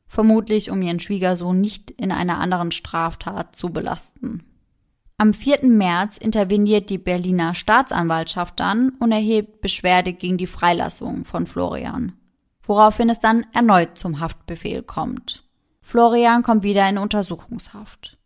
[0.07, 4.43] Vermutlich, um ihren Schwiegersohn nicht in einer anderen Straftat zu belasten.
[5.19, 5.65] Am 4.
[5.65, 12.13] März interveniert die Berliner Staatsanwaltschaft dann und erhebt Beschwerde gegen die Freilassung von Florian,
[12.61, 15.43] woraufhin es dann erneut zum Haftbefehl kommt.
[15.81, 18.19] Florian kommt wieder in Untersuchungshaft.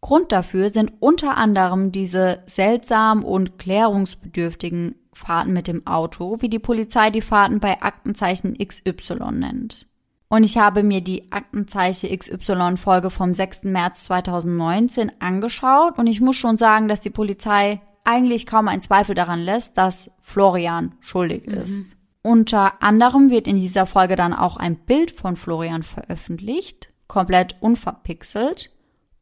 [0.00, 6.60] Grund dafür sind unter anderem diese seltsamen und klärungsbedürftigen Fahrten mit dem Auto, wie die
[6.60, 9.88] Polizei die Fahrten bei Aktenzeichen XY nennt.
[10.28, 13.64] Und ich habe mir die Aktenzeichen XY Folge vom 6.
[13.64, 19.14] März 2019 angeschaut und ich muss schon sagen, dass die Polizei eigentlich kaum einen Zweifel
[19.14, 21.54] daran lässt, dass Florian schuldig mhm.
[21.54, 21.96] ist.
[22.22, 28.72] Unter anderem wird in dieser Folge dann auch ein Bild von Florian veröffentlicht, komplett unverpixelt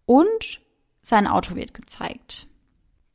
[0.06, 0.60] und
[1.02, 2.46] sein Auto wird gezeigt.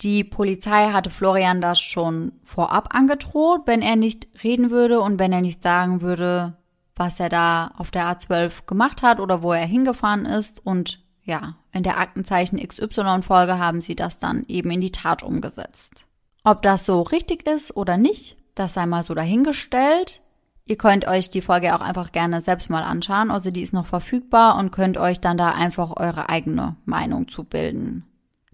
[0.02, 5.34] Die Polizei hatte Florian das schon vorab angedroht, wenn er nicht reden würde und wenn
[5.34, 6.59] er nicht sagen würde,
[7.00, 10.66] was er da auf der A12 gemacht hat oder wo er hingefahren ist.
[10.66, 16.06] Und ja, in der Aktenzeichen XY-Folge haben sie das dann eben in die Tat umgesetzt.
[16.44, 20.22] Ob das so richtig ist oder nicht, das sei mal so dahingestellt.
[20.66, 23.32] Ihr könnt euch die Folge auch einfach gerne selbst mal anschauen.
[23.32, 27.44] Also die ist noch verfügbar und könnt euch dann da einfach eure eigene Meinung zu
[27.44, 28.06] bilden.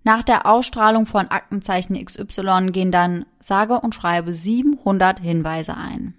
[0.04, 6.14] Nach der Ausstrahlung von Aktenzeichen XY gehen dann sage und schreibe 700 Hinweise ein.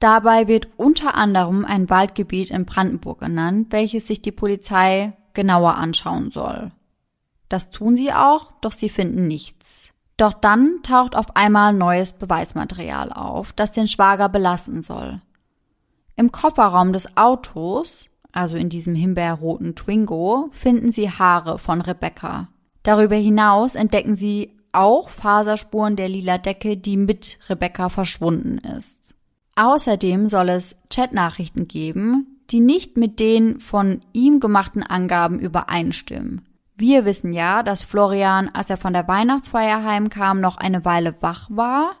[0.00, 6.30] Dabei wird unter anderem ein Waldgebiet in Brandenburg genannt, welches sich die Polizei genauer anschauen
[6.30, 6.72] soll.
[7.50, 9.90] Das tun sie auch, doch sie finden nichts.
[10.16, 15.20] Doch dann taucht auf einmal neues Beweismaterial auf, das den Schwager belasten soll.
[16.16, 22.48] Im Kofferraum des Autos, also in diesem himbeerroten Twingo, finden sie Haare von Rebecca.
[22.82, 29.16] Darüber hinaus entdecken sie auch Faserspuren der lila Decke, die mit Rebecca verschwunden ist.
[29.60, 36.46] Außerdem soll es Chatnachrichten geben, die nicht mit den von ihm gemachten Angaben übereinstimmen.
[36.76, 41.48] Wir wissen ja, dass Florian, als er von der Weihnachtsfeier heimkam, noch eine Weile wach
[41.50, 41.96] war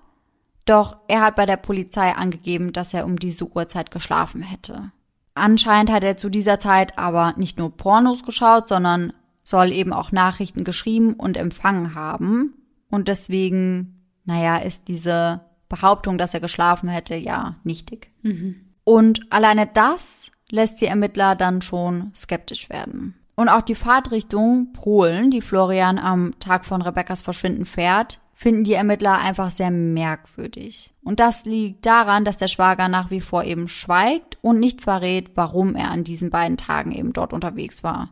[0.70, 4.92] doch er hat bei der Polizei angegeben, dass er um diese Uhrzeit geschlafen hätte.
[5.34, 10.12] Anscheinend hat er zu dieser Zeit aber nicht nur Pornos geschaut, sondern soll eben auch
[10.12, 12.54] Nachrichten geschrieben und empfangen haben.
[12.88, 18.10] Und deswegen, naja, ist diese Behauptung, dass er geschlafen hätte, ja nichtig.
[18.20, 18.56] Mhm.
[18.84, 23.14] Und alleine das lässt die Ermittler dann schon skeptisch werden.
[23.36, 28.74] Und auch die Fahrtrichtung Polen, die Florian am Tag von Rebekkas Verschwinden fährt, finden die
[28.74, 30.92] Ermittler einfach sehr merkwürdig.
[31.02, 35.30] Und das liegt daran, dass der Schwager nach wie vor eben schweigt und nicht verrät,
[35.36, 38.10] warum er an diesen beiden Tagen eben dort unterwegs war.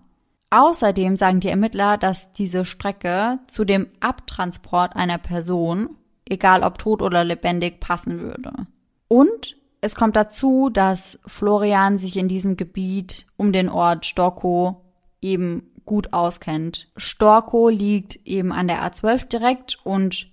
[0.50, 5.90] Außerdem sagen die Ermittler, dass diese Strecke zu dem Abtransport einer Person,
[6.30, 8.52] egal ob tot oder lebendig, passen würde.
[9.08, 14.76] Und es kommt dazu, dass Florian sich in diesem Gebiet um den Ort Storkow
[15.20, 16.88] eben gut auskennt.
[16.96, 20.28] Storkow liegt eben an der A12 direkt und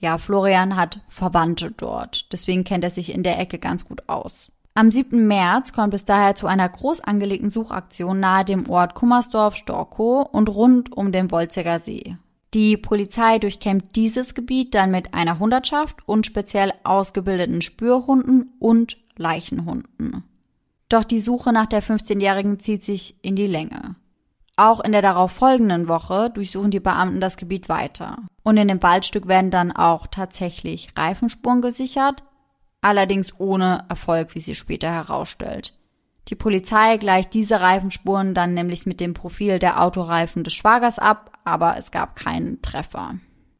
[0.00, 2.32] ja, Florian hat Verwandte dort.
[2.32, 4.50] Deswegen kennt er sich in der Ecke ganz gut aus.
[4.74, 5.26] Am 7.
[5.26, 10.92] März kommt es daher zu einer groß angelegten Suchaktion nahe dem Ort Kummersdorf-Storkow und rund
[10.92, 12.16] um den Wolziger See.
[12.52, 20.24] Die Polizei durchkämmt dieses Gebiet dann mit einer Hundertschaft und speziell ausgebildeten Spürhunden und Leichenhunden.
[20.88, 23.94] Doch die Suche nach der 15-Jährigen zieht sich in die Länge.
[24.56, 28.18] Auch in der darauf folgenden Woche durchsuchen die Beamten das Gebiet weiter.
[28.42, 32.24] Und in dem Waldstück werden dann auch tatsächlich Reifenspuren gesichert,
[32.80, 35.78] allerdings ohne Erfolg, wie sie später herausstellt.
[36.28, 41.38] Die Polizei gleicht diese Reifenspuren dann nämlich mit dem Profil der Autoreifen des Schwagers ab,
[41.44, 43.16] aber es gab keinen Treffer.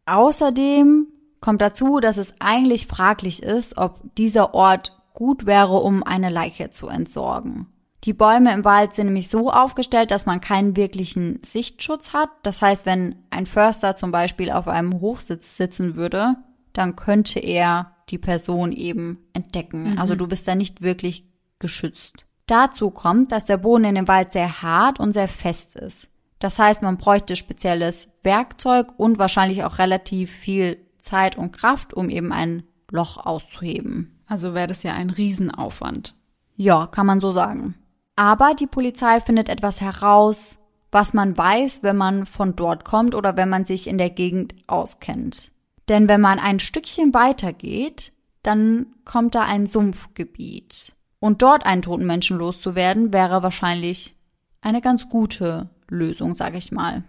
[0.06, 1.06] Außerdem
[1.40, 6.70] kommt dazu, dass es eigentlich fraglich ist, ob dieser Ort gut wäre, um eine Leiche
[6.70, 7.66] zu entsorgen.
[8.04, 12.30] Die Bäume im Wald sind nämlich so aufgestellt, dass man keinen wirklichen Sichtschutz hat.
[12.42, 16.36] Das heißt, wenn ein Förster zum Beispiel auf einem Hochsitz sitzen würde,
[16.72, 19.92] dann könnte er die Person eben entdecken.
[19.92, 19.98] Mhm.
[19.98, 21.26] Also du bist da nicht wirklich
[21.58, 22.26] geschützt.
[22.46, 26.08] Dazu kommt, dass der Boden in dem Wald sehr hart und sehr fest ist.
[26.40, 32.10] Das heißt, man bräuchte spezielles Werkzeug und wahrscheinlich auch relativ viel Zeit und Kraft, um
[32.10, 34.20] eben ein Loch auszuheben.
[34.26, 36.14] Also wäre das ja ein Riesenaufwand.
[36.56, 37.74] Ja, kann man so sagen.
[38.16, 40.58] Aber die Polizei findet etwas heraus,
[40.90, 44.54] was man weiß, wenn man von dort kommt oder wenn man sich in der Gegend
[44.66, 45.52] auskennt.
[45.88, 50.94] Denn wenn man ein Stückchen weiter geht, dann kommt da ein Sumpfgebiet.
[51.18, 54.16] Und dort einen toten Menschen loszuwerden, wäre wahrscheinlich
[54.62, 57.04] eine ganz gute Lösung, sage ich mal.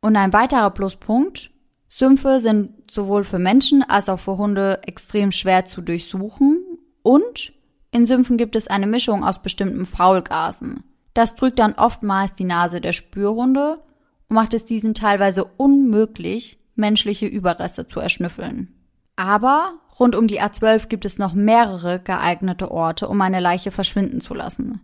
[0.00, 1.50] Und ein weiterer Pluspunkt,
[1.88, 6.60] Sümpfe sind sowohl für Menschen als auch für Hunde extrem schwer zu durchsuchen
[7.02, 7.52] und
[7.90, 10.84] in Sümpfen gibt es eine Mischung aus bestimmten Faulgasen.
[11.14, 13.78] Das drückt dann oftmals die Nase der Spürhunde
[14.28, 18.74] und macht es diesen teilweise unmöglich, menschliche Überreste zu erschnüffeln.
[19.16, 24.20] Aber rund um die A12 gibt es noch mehrere geeignete Orte, um eine Leiche verschwinden
[24.20, 24.82] zu lassen.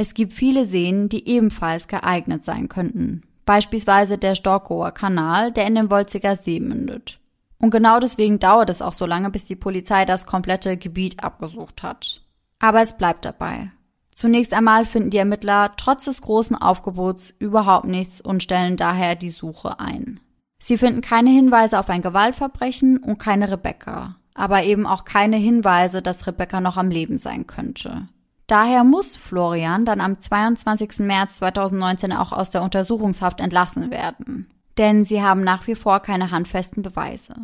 [0.00, 3.22] Es gibt viele Seen, die ebenfalls geeignet sein könnten.
[3.44, 7.18] Beispielsweise der Storkower Kanal, der in den Wolziger See mündet.
[7.58, 11.82] Und genau deswegen dauert es auch so lange, bis die Polizei das komplette Gebiet abgesucht
[11.82, 12.22] hat.
[12.60, 13.72] Aber es bleibt dabei.
[14.14, 19.30] Zunächst einmal finden die Ermittler trotz des großen Aufgebots überhaupt nichts und stellen daher die
[19.30, 20.20] Suche ein.
[20.60, 26.02] Sie finden keine Hinweise auf ein Gewaltverbrechen und keine Rebecca, aber eben auch keine Hinweise,
[26.02, 28.08] dass Rebecca noch am Leben sein könnte.
[28.48, 31.00] Daher muss Florian dann am 22.
[31.00, 34.50] März 2019 auch aus der Untersuchungshaft entlassen werden.
[34.78, 37.34] Denn sie haben nach wie vor keine handfesten Beweise.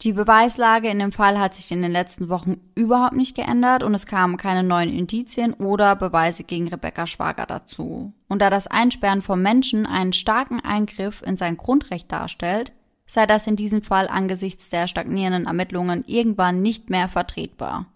[0.00, 3.94] Die Beweislage in dem Fall hat sich in den letzten Wochen überhaupt nicht geändert und
[3.94, 8.12] es kamen keine neuen Indizien oder Beweise gegen Rebecca Schwager dazu.
[8.26, 12.72] Und da das Einsperren von Menschen einen starken Eingriff in sein Grundrecht darstellt,
[13.06, 17.86] sei das in diesem Fall angesichts der stagnierenden Ermittlungen irgendwann nicht mehr vertretbar.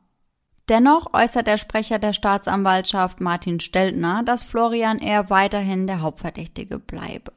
[0.68, 7.32] Dennoch äußert der Sprecher der Staatsanwaltschaft Martin Steltner, dass Florian eher weiterhin der Hauptverdächtige bleibe.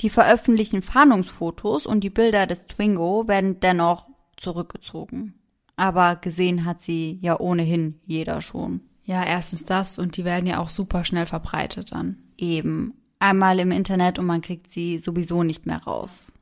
[0.00, 5.34] Die veröffentlichten Fahndungsfotos und die Bilder des Twingo werden dennoch zurückgezogen.
[5.76, 8.80] Aber gesehen hat sie ja ohnehin jeder schon.
[9.02, 12.18] Ja, erstens das und die werden ja auch super schnell verbreitet dann.
[12.36, 12.94] Eben.
[13.18, 16.32] Einmal im Internet und man kriegt sie sowieso nicht mehr raus.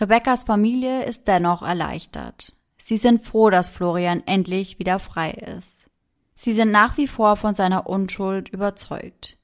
[0.00, 2.56] Rebekkas Familie ist dennoch erleichtert.
[2.86, 5.88] Sie sind froh, dass Florian endlich wieder frei ist.
[6.34, 9.38] Sie sind nach wie vor von seiner Unschuld überzeugt.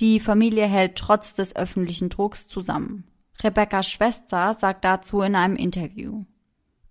[0.00, 3.04] Die Familie hält trotz des öffentlichen Drucks zusammen.
[3.42, 6.26] Rebekkas Schwester sagt dazu in einem Interview.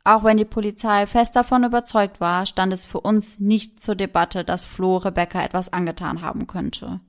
[0.04, 4.44] Auch wenn die Polizei fest davon überzeugt war, stand es für uns nicht zur Debatte,
[4.44, 7.02] dass Flo Rebecca etwas angetan haben könnte.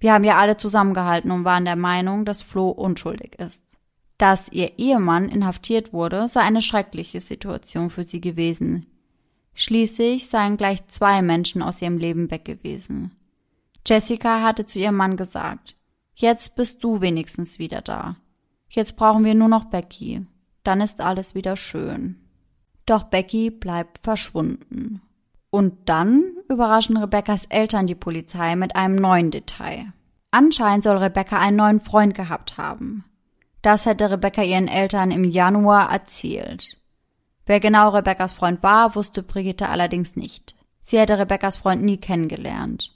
[0.00, 3.77] Wir haben ja alle zusammengehalten und waren der Meinung, dass Flo unschuldig ist.
[4.18, 8.86] Dass ihr Ehemann inhaftiert wurde, sei eine schreckliche Situation für sie gewesen.
[9.54, 13.12] Schließlich seien gleich zwei Menschen aus ihrem Leben weg gewesen.
[13.86, 15.76] Jessica hatte zu ihrem Mann gesagt,
[16.14, 18.16] jetzt bist du wenigstens wieder da.
[18.68, 20.26] Jetzt brauchen wir nur noch Becky.
[20.62, 22.16] Dann ist alles wieder schön.
[22.86, 25.00] Doch Becky bleibt verschwunden.
[25.50, 29.92] Und dann überraschen Rebekkas Eltern die Polizei mit einem neuen Detail.
[30.30, 33.04] Anscheinend soll Rebecca einen neuen Freund gehabt haben.
[33.62, 36.76] Das hätte Rebecca ihren Eltern im Januar erzählt.
[37.46, 40.54] Wer genau Rebekkas Freund war, wusste Brigitte allerdings nicht.
[40.80, 42.94] Sie hätte Rebekkas Freund nie kennengelernt.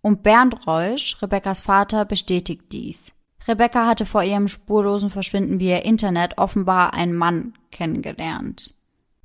[0.00, 2.98] Und Bernd Reusch, Rebekkas Vater, bestätigt dies.
[3.46, 8.74] Rebecca hatte vor ihrem spurlosen Verschwinden via Internet offenbar einen Mann kennengelernt.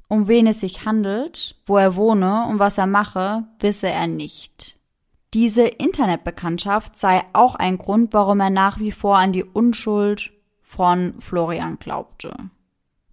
[0.08, 4.78] Um wen es sich handelt, wo er wohne und was er mache, wisse er nicht.
[5.34, 10.32] Diese Internetbekanntschaft sei auch ein Grund, warum er nach wie vor an die Unschuld
[10.68, 12.36] von Florian glaubte.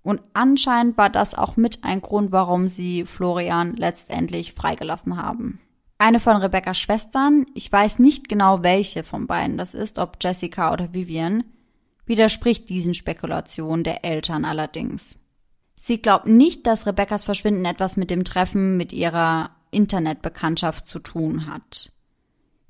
[0.02, 5.60] Und anscheinend war das auch mit ein Grund, warum sie Florian letztendlich freigelassen haben
[6.04, 10.70] eine von Rebecca's Schwestern, ich weiß nicht genau welche von beiden das ist, ob Jessica
[10.70, 11.44] oder Vivian,
[12.04, 15.18] widerspricht diesen Spekulationen der Eltern allerdings.
[15.80, 21.46] Sie glaubt nicht, dass Rebeccas Verschwinden etwas mit dem Treffen mit ihrer Internetbekanntschaft zu tun
[21.46, 21.90] hat.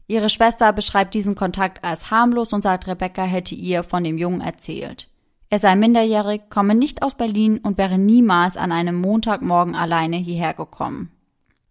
[0.06, 4.40] Ihre Schwester beschreibt diesen Kontakt als harmlos und sagt, Rebecca hätte ihr von dem Jungen
[4.40, 5.08] erzählt.
[5.48, 10.54] Er sei minderjährig, komme nicht aus Berlin und wäre niemals an einem Montagmorgen alleine hierher
[10.54, 11.10] gekommen.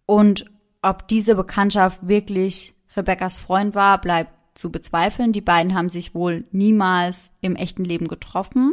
[0.06, 0.46] Und
[0.82, 5.32] ob diese Bekanntschaft wirklich Rebecca's Freund war, bleibt zu bezweifeln.
[5.32, 8.72] Die beiden haben sich wohl niemals im echten Leben getroffen.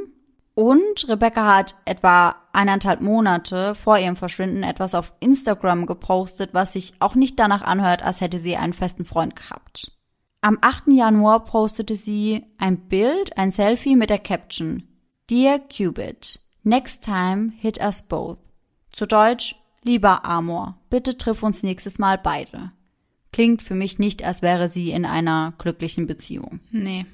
[0.54, 6.93] Und Rebecca hat etwa eineinhalb Monate vor ihrem Verschwinden etwas auf Instagram gepostet, was sich
[6.99, 9.91] auch nicht danach anhört, als hätte sie einen festen Freund gehabt.
[10.41, 10.88] Am 8.
[10.88, 14.84] Januar postete sie ein Bild, ein Selfie mit der Caption
[15.30, 18.39] Dear Cupid, next time hit us both.
[18.91, 22.72] Zu Deutsch, Lieber Amor, bitte triff uns nächstes Mal beide.
[23.32, 26.60] Klingt für mich nicht, als wäre sie in einer glücklichen Beziehung.
[26.70, 27.06] Nee.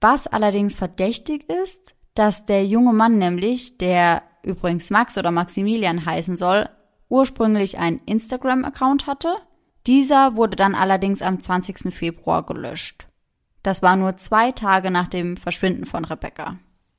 [0.00, 6.36] Was allerdings verdächtig ist, dass der junge Mann nämlich, der übrigens Max oder Maximilian heißen
[6.36, 6.68] soll,
[7.08, 9.34] ursprünglich einen Instagram-Account hatte.
[9.86, 11.94] Dieser wurde dann allerdings am 20.
[11.94, 13.06] Februar gelöscht.
[13.62, 16.58] Das war nur zwei Tage nach dem Verschwinden von Rebecca.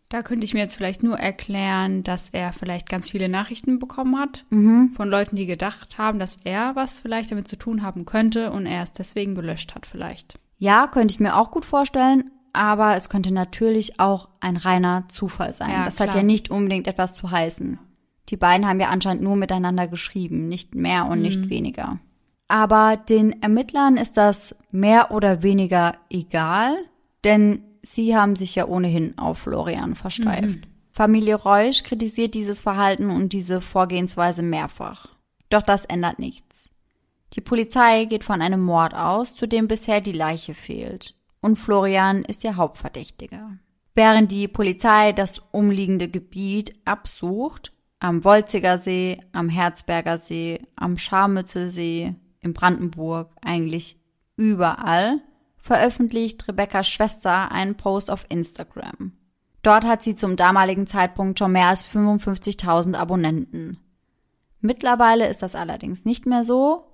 [0.09, 4.19] Da könnte ich mir jetzt vielleicht nur erklären, dass er vielleicht ganz viele Nachrichten bekommen
[4.19, 4.91] hat mhm.
[4.95, 8.65] von Leuten, die gedacht haben, dass er was vielleicht damit zu tun haben könnte und
[8.65, 10.39] er es deswegen gelöscht hat vielleicht.
[10.57, 12.31] Ja, könnte ich mir auch gut vorstellen.
[12.55, 15.69] Aber es könnte natürlich auch ein reiner Zufall sein.
[15.71, 16.17] Ja, das hat klar.
[16.17, 17.79] ja nicht unbedingt etwas zu heißen.
[18.29, 21.23] Die beiden haben ja anscheinend nur miteinander geschrieben, nicht mehr und Mhm.
[21.23, 21.99] nicht weniger.
[22.47, 26.75] Aber den Ermittlern ist das mehr oder weniger egal,
[27.23, 30.43] denn sie haben sich ja ohnehin auf Florian versteift.
[30.43, 30.61] Mhm.
[30.91, 35.09] Familie Reusch kritisiert dieses Verhalten und diese Vorgehensweise mehrfach.
[35.49, 36.45] Doch das ändert nichts.
[37.33, 41.15] Die Polizei geht von einem Mord aus, zu dem bisher die Leiche fehlt.
[41.45, 43.51] Und Florian ist ihr Hauptverdächtiger.
[43.93, 52.15] Während die Polizei das umliegende Gebiet absucht, am Wolziger See, am Herzberger See, am Scharmützelsee,
[52.41, 53.99] in Brandenburg, eigentlich
[54.35, 55.21] überall,
[55.57, 59.11] veröffentlicht Rebekkas Schwester einen Post auf Instagram.
[59.61, 63.77] Dort hat sie zum damaligen Zeitpunkt schon mehr als 55.000 Abonnenten.
[64.61, 66.87] Mittlerweile ist das allerdings nicht mehr so.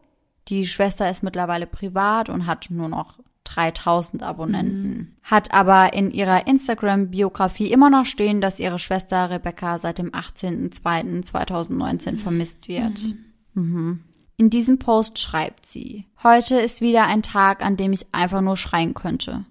[0.49, 3.17] Die Schwester ist mittlerweile privat und hat nur noch
[3.55, 5.15] 3000 Abonnenten.
[5.23, 12.17] Hat aber in ihrer Instagram-Biografie immer noch stehen, dass ihre Schwester Rebecca seit dem 18.02.2019
[12.17, 13.15] vermisst wird.
[13.53, 14.01] Mhm.
[14.37, 18.57] In diesem Post schreibt sie, heute ist wieder ein Tag, an dem ich einfach nur
[18.57, 19.45] schreien könnte.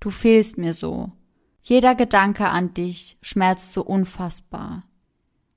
[0.00, 1.12] Du fehlst mir so.
[1.62, 4.82] Jeder Gedanke an dich schmerzt so unfassbar.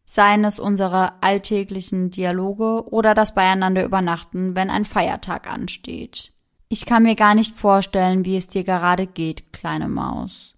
[0.06, 6.35] Seien es unsere alltäglichen Dialoge oder das Beieinander übernachten, wenn ein Feiertag ansteht.
[6.68, 10.54] Ich kann mir gar nicht vorstellen, wie es dir gerade geht, kleine Maus.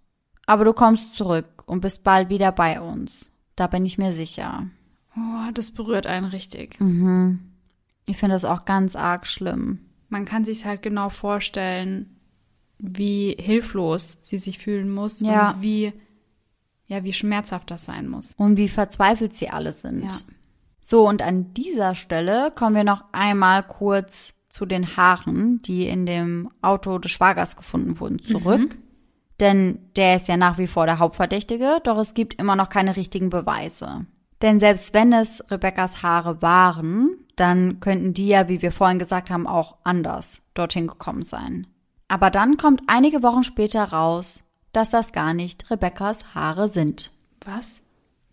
[0.45, 3.27] Aber du kommst zurück und bist bald wieder bei uns.
[3.55, 4.67] Da bin ich mir sicher.
[5.17, 6.77] Oh, das berührt einen richtig.
[8.05, 9.79] Ich finde das auch ganz arg schlimm.
[10.09, 12.15] Man kann sich halt genau vorstellen,
[12.79, 15.51] wie hilflos sie sich fühlen muss Ja.
[15.51, 15.91] und wie,
[16.85, 18.33] ja, wie schmerzhaft das sein muss.
[18.37, 20.03] Und wie verzweifelt sie alle sind.
[20.03, 20.17] Ja.
[20.81, 26.07] So, und an dieser Stelle kommen wir noch einmal kurz zu den Haaren, die in
[26.07, 28.75] dem Auto des Schwagers gefunden wurden, zurück.
[29.39, 32.95] Denn der ist ja nach wie vor der Hauptverdächtige, doch es gibt immer noch keine
[32.95, 34.07] richtigen Beweise.
[34.41, 39.29] Denn selbst wenn es Rebekkas Haare waren, dann könnten die ja, wie wir vorhin gesagt
[39.29, 41.67] haben, auch anders dorthin gekommen sein.
[42.07, 44.43] Aber dann kommt einige Wochen später raus,
[44.73, 47.11] dass das gar nicht Rebekkas Haare sind.
[47.45, 47.81] Was?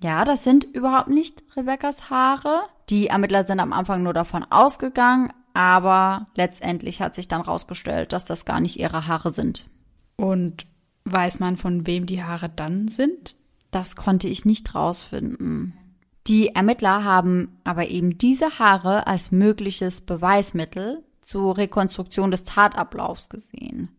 [0.03, 2.65] Ja, das sind überhaupt nicht Rebekkas Haare.
[2.89, 8.25] Die Ermittler sind am Anfang nur davon ausgegangen, aber letztendlich hat sich dann rausgestellt, dass
[8.25, 9.71] das gar nicht ihre Haare sind.
[10.17, 10.67] Und
[11.05, 13.37] weiß man, von wem die Haare dann sind?
[13.71, 15.75] Das konnte ich nicht rausfinden.
[16.27, 23.91] Die Ermittler haben aber eben diese Haare als mögliches Beweismittel zur Rekonstruktion des Tatablaufs gesehen.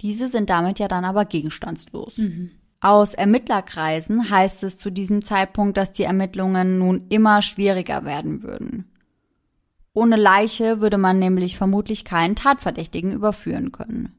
[0.00, 2.14] Diese sind damit ja dann aber gegenstandslos.
[2.80, 8.91] Aus Ermittlerkreisen heißt es zu diesem Zeitpunkt, dass die Ermittlungen nun immer schwieriger werden würden.
[9.94, 14.14] Ohne Leiche würde man nämlich vermutlich keinen Tatverdächtigen überführen können.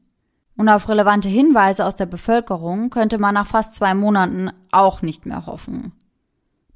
[0.56, 5.26] Und auf relevante Hinweise aus der Bevölkerung könnte man nach fast zwei Monaten auch nicht
[5.26, 5.92] mehr hoffen.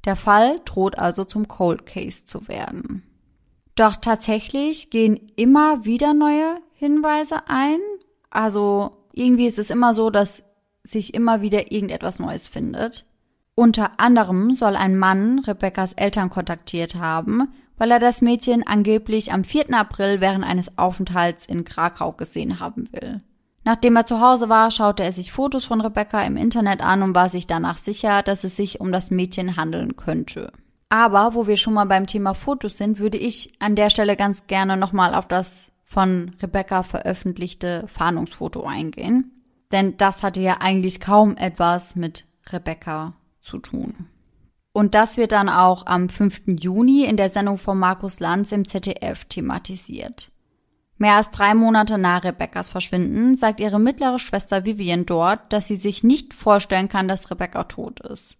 [0.05, 3.03] Der Fall droht also zum Cold Case zu werden.
[3.75, 7.79] Doch tatsächlich gehen immer wieder neue Hinweise ein.
[8.29, 10.43] Also irgendwie ist es immer so, dass
[10.83, 13.05] sich immer wieder irgendetwas Neues findet.
[13.55, 19.43] Unter anderem soll ein Mann Rebekkas Eltern kontaktiert haben, weil er das Mädchen angeblich am
[19.43, 19.73] 4.
[19.73, 23.21] April während eines Aufenthalts in Krakau gesehen haben will.
[23.63, 27.15] Nachdem er zu Hause war, schaute er sich Fotos von Rebecca im Internet an und
[27.15, 30.51] war sich danach sicher, dass es sich um das Mädchen handeln könnte.
[30.89, 34.47] Aber wo wir schon mal beim Thema Fotos sind, würde ich an der Stelle ganz
[34.47, 39.31] gerne nochmal auf das von Rebecca veröffentlichte Fahndungsfoto eingehen.
[39.71, 44.07] Denn das hatte ja eigentlich kaum etwas mit Rebecca zu tun.
[44.79, 46.57] Und das wird dann auch am 5.
[46.57, 50.31] Juni in der Sendung von Markus Lanz im ZDF thematisiert.
[50.97, 55.75] Mehr als drei Monate nach Rebekkas Verschwinden sagt ihre mittlere Schwester Vivian dort, dass sie
[55.75, 58.37] sich nicht vorstellen kann, dass Rebecca tot ist.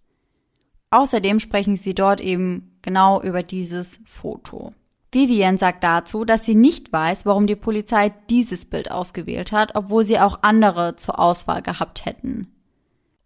[0.92, 4.74] Außerdem sprechen sie dort eben genau über dieses Foto.
[5.12, 10.06] Vivian sagt dazu, dass sie nicht weiß, warum die Polizei dieses Bild ausgewählt hat, obwohl
[10.06, 12.48] sie auch andere zur Auswahl gehabt hätten.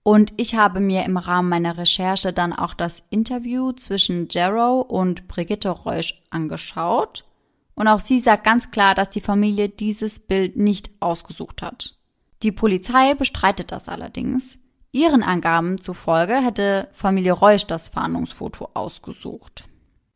[0.03, 5.29] Und ich habe mir im Rahmen meiner Recherche dann auch das Interview zwischen Jarrow und
[5.29, 7.23] Brigitte Reusch angeschaut.
[7.73, 11.97] Und auch sie sagt ganz klar, dass die Familie dieses Bild nicht ausgesucht hat.
[12.43, 14.59] Die Polizei bestreitet das allerdings.
[14.91, 19.63] Ihren Angaben zufolge hätte Familie Reusch das Fahndungsfoto ausgesucht.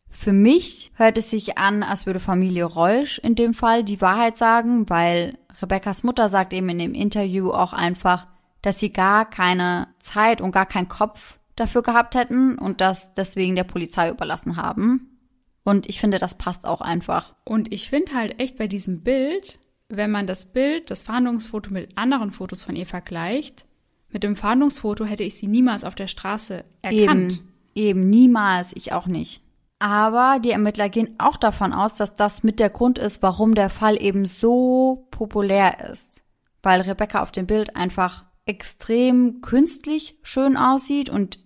[0.09, 4.37] Für mich hört es sich an, als würde Familie Reusch in dem Fall die Wahrheit
[4.37, 8.27] sagen, weil Rebekkas Mutter sagt eben in dem Interview auch einfach,
[8.61, 13.55] dass sie gar keine Zeit und gar keinen Kopf dafür gehabt hätten und das deswegen
[13.55, 15.19] der Polizei überlassen haben.
[15.63, 17.35] Und ich finde, das passt auch einfach.
[17.43, 21.97] Und ich finde halt echt bei diesem Bild, wenn man das Bild, das Fahndungsfoto mit
[21.97, 23.65] anderen Fotos von ihr vergleicht,
[24.09, 27.33] Mit dem Fahndungsfoto hätte ich sie niemals auf der Straße erkannt.
[27.33, 29.43] Eben, eben niemals, ich auch nicht.
[29.79, 33.69] Aber die Ermittler gehen auch davon aus, dass das mit der Grund ist, warum der
[33.69, 36.23] Fall eben so populär ist.
[36.63, 41.39] Weil Rebecca auf dem Bild einfach extrem künstlich schön aussieht und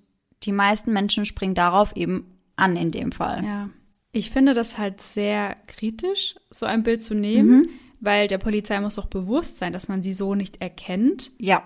[0.44, 3.44] die meisten Menschen springen darauf eben an in dem Fall.
[3.44, 3.70] Ja.
[4.12, 7.70] Ich finde das halt sehr kritisch, so ein Bild zu nehmen, mhm.
[8.00, 11.32] weil der Polizei muss doch bewusst sein, dass man sie so nicht erkennt.
[11.38, 11.64] Ja.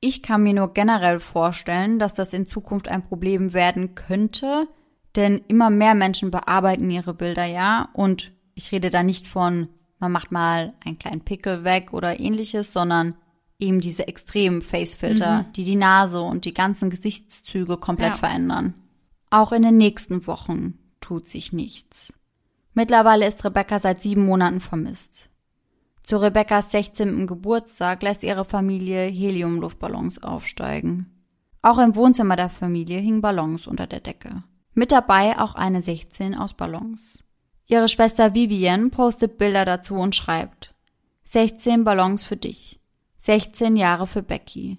[0.00, 4.68] Ich kann mir nur generell vorstellen, dass das in Zukunft ein Problem werden könnte,
[5.14, 9.68] denn immer mehr Menschen bearbeiten ihre Bilder ja und ich rede da nicht von,
[9.98, 13.14] man macht mal einen kleinen Pickel weg oder ähnliches, sondern
[13.58, 15.52] eben diese extremen Facefilter, mhm.
[15.52, 18.18] die die Nase und die ganzen Gesichtszüge komplett ja.
[18.18, 18.74] verändern.
[19.30, 22.12] Auch in den nächsten Wochen tut sich nichts.
[22.74, 25.30] Mittlerweile ist Rebecca seit sieben Monaten vermisst.
[26.02, 27.26] Zu Rebeccas 16.
[27.26, 31.10] Geburtstag lässt ihre Familie Heliumluftballons aufsteigen.
[31.62, 34.44] Auch im Wohnzimmer der Familie hingen Ballons unter der Decke.
[34.74, 37.24] Mit dabei auch eine 16 aus Ballons.
[37.66, 40.74] Ihre Schwester Vivian postet Bilder dazu und schreibt
[41.24, 42.78] 16 Ballons für dich.
[43.26, 44.78] 16 Jahre für Becky.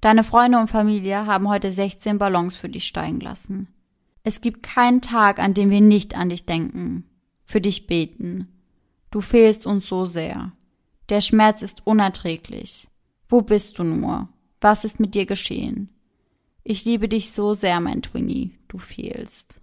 [0.00, 3.66] Deine Freunde und Familie haben heute 16 Ballons für dich steigen lassen.
[4.22, 7.04] Es gibt keinen Tag, an dem wir nicht an dich denken,
[7.42, 8.46] für dich beten.
[9.10, 10.52] Du fehlst uns so sehr.
[11.08, 12.86] Der Schmerz ist unerträglich.
[13.28, 14.28] Wo bist du nur?
[14.60, 15.88] Was ist mit dir geschehen?
[16.62, 19.60] Ich liebe dich so sehr, mein Twinnie, du fehlst.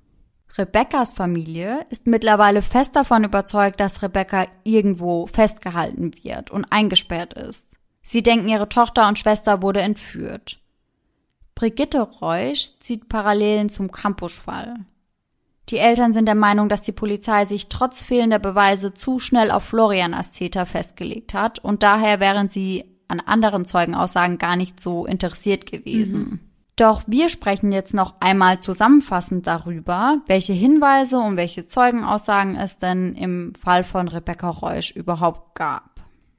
[0.58, 7.66] Rebecca's Familie ist mittlerweile fest davon überzeugt, dass Rebecca irgendwo festgehalten wird und eingesperrt ist.
[8.10, 10.62] Sie denken, ihre Tochter und Schwester wurde entführt.
[11.55, 14.76] Brigitte Reusch zieht Parallelen zum Campusfall.
[15.68, 19.66] Die Eltern sind der Meinung, dass die Polizei sich trotz fehlender Beweise zu schnell auf
[19.66, 25.05] Florian als Täter festgelegt hat und daher wären sie an anderen Zeugenaussagen gar nicht so
[25.05, 26.18] interessiert gewesen.
[26.18, 26.39] Mhm.
[26.78, 33.16] Doch wir sprechen jetzt noch einmal zusammenfassend darüber, welche Hinweise und welche Zeugenaussagen es denn
[33.16, 35.97] im Fall von Rebecca Reusch überhaupt gab.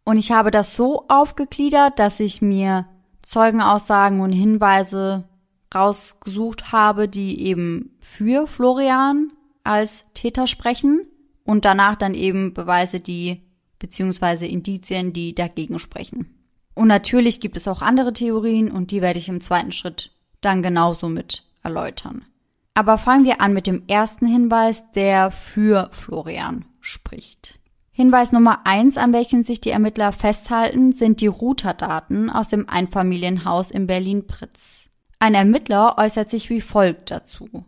[0.09, 2.87] Und ich habe das so aufgegliedert, dass ich mir
[3.21, 5.29] Zeugenaussagen und Hinweise
[5.75, 9.33] rausgesucht habe, die eben für Florian
[9.65, 11.07] als Täter sprechen
[11.45, 13.43] und danach dann eben Beweise, die
[13.79, 16.39] beziehungsweise Indizien, die dagegen sprechen.
[16.73, 20.63] Und natürlich gibt es auch andere Theorien und die werde ich im zweiten Schritt dann
[20.63, 22.25] genauso mit erläutern.
[22.73, 27.61] Aber fangen wir an mit dem ersten Hinweis, der für Florian spricht.
[27.99, 33.73] Hinweis Nummer eins, an welchem sich die Ermittler festhalten, sind die Routerdaten aus dem Einfamilienhaus
[33.73, 34.85] in Berlin-Pritz.
[35.19, 37.65] Ein Ermittler äußert sich wie folgt dazu.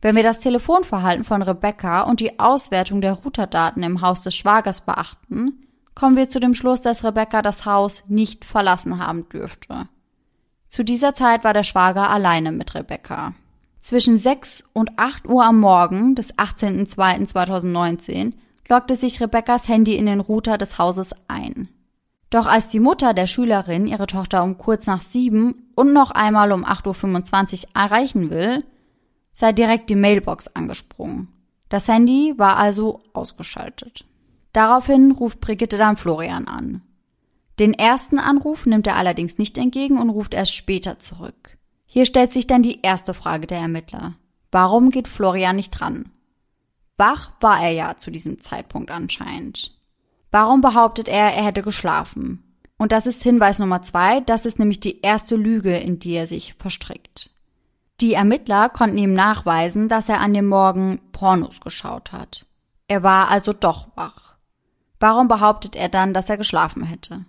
[0.00, 4.86] Wenn wir das Telefonverhalten von Rebecca und die Auswertung der Routerdaten im Haus des Schwagers
[4.86, 9.90] beachten, kommen wir zu dem Schluss, dass Rebecca das Haus nicht verlassen haben dürfte.
[10.68, 13.34] Zu dieser Zeit war der Schwager alleine mit Rebecca.
[13.82, 18.32] Zwischen 6 und 8 Uhr am Morgen des 18.02.2019
[18.68, 21.68] loggte sich Rebekkas Handy in den Router des Hauses ein.
[22.30, 26.52] Doch als die Mutter der Schülerin ihre Tochter um kurz nach sieben und noch einmal
[26.52, 28.64] um 8.25 Uhr erreichen will,
[29.32, 31.28] sei direkt die Mailbox angesprungen.
[31.68, 34.04] Das Handy war also ausgeschaltet.
[34.52, 36.82] Daraufhin ruft Brigitte dann Florian an.
[37.58, 41.56] Den ersten Anruf nimmt er allerdings nicht entgegen und ruft erst später zurück.
[41.86, 44.14] Hier stellt sich dann die erste Frage der Ermittler.
[44.50, 46.10] Warum geht Florian nicht dran?
[46.96, 49.76] Wach war er ja zu diesem Zeitpunkt anscheinend.
[50.30, 52.42] Warum behauptet er, er hätte geschlafen?
[52.76, 56.26] Und das ist Hinweis Nummer zwei, das ist nämlich die erste Lüge, in die er
[56.26, 57.30] sich verstrickt.
[58.00, 62.46] Die Ermittler konnten ihm nachweisen, dass er an dem Morgen Pornos geschaut hat.
[62.88, 64.34] Er war also doch wach.
[64.98, 67.24] Warum behauptet er dann, dass er geschlafen hätte?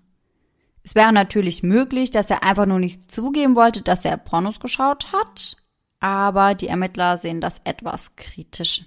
[0.84, 5.12] Es wäre natürlich möglich, dass er einfach nur nicht zugeben wollte, dass er Pornos geschaut
[5.12, 5.58] hat,
[6.00, 8.86] aber die Ermittler sehen das etwas kritisch.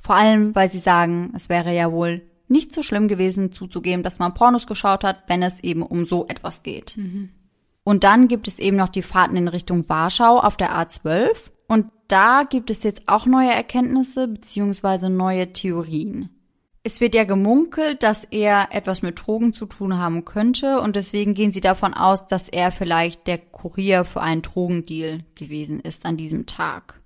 [0.00, 4.18] Vor allem, weil sie sagen, es wäre ja wohl nicht so schlimm gewesen zuzugeben, dass
[4.18, 6.96] man Pornos geschaut hat, wenn es eben um so etwas geht.
[6.96, 7.30] Mhm.
[7.84, 11.28] Und dann gibt es eben noch die Fahrten in Richtung Warschau auf der A12.
[11.68, 15.08] Und da gibt es jetzt auch neue Erkenntnisse bzw.
[15.08, 16.30] neue Theorien.
[16.82, 21.34] Es wird ja gemunkelt, dass er etwas mit Drogen zu tun haben könnte und deswegen
[21.34, 26.16] gehen sie davon aus, dass er vielleicht der Kurier für einen Drogendeal gewesen ist an
[26.16, 26.99] diesem Tag.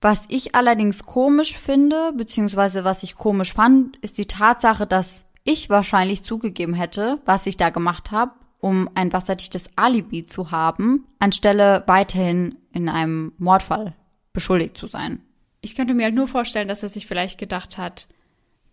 [0.00, 5.68] Was ich allerdings komisch finde, beziehungsweise was ich komisch fand, ist die Tatsache, dass ich
[5.68, 11.82] wahrscheinlich zugegeben hätte, was ich da gemacht habe, um ein wasserdichtes Alibi zu haben, anstelle
[11.86, 13.94] weiterhin in einem Mordfall
[14.32, 15.20] beschuldigt zu sein.
[15.60, 18.06] Ich könnte mir halt nur vorstellen, dass er sich vielleicht gedacht hat,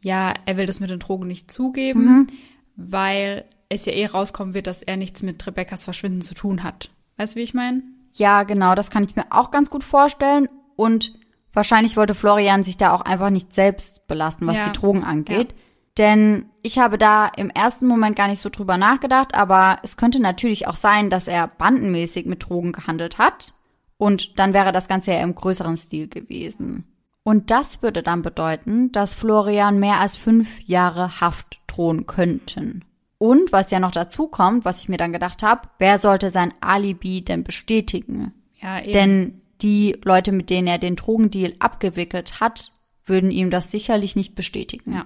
[0.01, 2.27] ja, er will das mit den Drogen nicht zugeben, mhm.
[2.75, 6.89] weil es ja eh rauskommen wird, dass er nichts mit Rebekkas Verschwinden zu tun hat.
[7.17, 7.83] Weißt du, wie ich meine?
[8.13, 10.47] Ja, genau, das kann ich mir auch ganz gut vorstellen.
[10.77, 11.11] Und
[11.51, 14.63] wahrscheinlich wollte Florian sich da auch einfach nicht selbst belasten, was Ja.
[14.69, 15.53] die Drogen angeht.
[15.97, 20.21] Denn ich habe da im ersten Moment gar nicht so drüber nachgedacht, aber es könnte
[20.21, 23.53] natürlich auch sein, dass er bandenmäßig mit Drogen gehandelt hat.
[23.97, 26.85] Und dann wäre das Ganze ja im größeren Stil gewesen.
[27.23, 32.85] Und das würde dann bedeuten, dass Florian mehr als fünf Jahre Haft drohen könnten.
[33.17, 36.53] Und was ja noch dazu kommt, was ich mir dann gedacht habe, wer sollte sein
[36.61, 38.33] Alibi denn bestätigen?
[38.61, 38.91] Ja, eben.
[38.93, 42.71] Denn die Leute, mit denen er den Drogendeal abgewickelt hat,
[43.05, 44.93] würden ihm das sicherlich nicht bestätigen.
[44.93, 45.05] ja.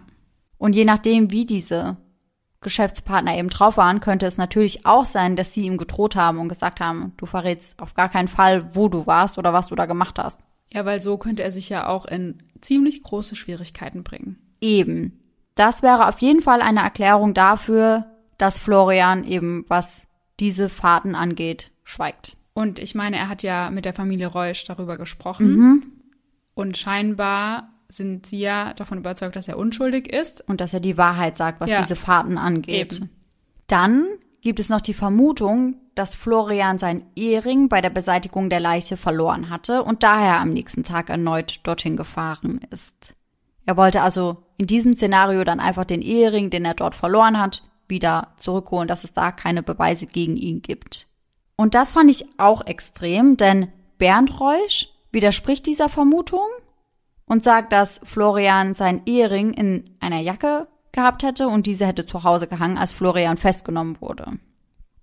[0.57, 1.97] Und je nachdem, wie diese
[2.61, 6.49] Geschäftspartner eben drauf waren, könnte es natürlich auch sein, dass sie ihm gedroht haben und
[6.49, 9.87] gesagt haben, du verrätst auf gar keinen Fall, wo du warst oder was du da
[9.87, 10.39] gemacht hast.
[10.69, 14.37] ja, weil so könnte er sich ja auch in ziemlich große Schwierigkeiten bringen.
[14.61, 15.19] Eben.
[15.55, 18.05] Das wäre auf jeden Fall eine Erklärung dafür,
[18.37, 20.07] dass Florian eben, was
[20.39, 22.37] diese Fahrten angeht, schweigt.
[22.61, 25.55] Und ich meine, er hat ja mit der Familie Reusch darüber gesprochen.
[25.55, 25.83] Mhm.
[26.53, 30.47] Und scheinbar sind sie ja davon überzeugt, dass er unschuldig ist.
[30.47, 31.81] Und dass er die Wahrheit sagt, was Ja.
[31.81, 32.93] diese Fahrten angeht.
[32.93, 33.09] Eben.
[33.67, 34.05] Dann
[34.41, 39.49] gibt es noch die Vermutung, dass Florian sein Ehering bei der Beseitigung der Leiche verloren
[39.49, 43.15] hatte und daher am nächsten Tag erneut dorthin gefahren ist.
[43.65, 47.63] Er wollte also in diesem Szenario dann einfach den Ehering, den er dort verloren hat,
[47.87, 51.10] wieder zurückholen, dass es da keine Beweise gegen ihn gibt.
[51.55, 56.47] Und das fand ich auch extrem, denn Bernd Reusch widerspricht dieser Vermutung
[57.25, 62.23] und sagt, dass Florian sein Ehering in einer Jacke gehabt hätte und diese hätte zu
[62.23, 64.39] Hause gehangen, als Florian festgenommen wurde.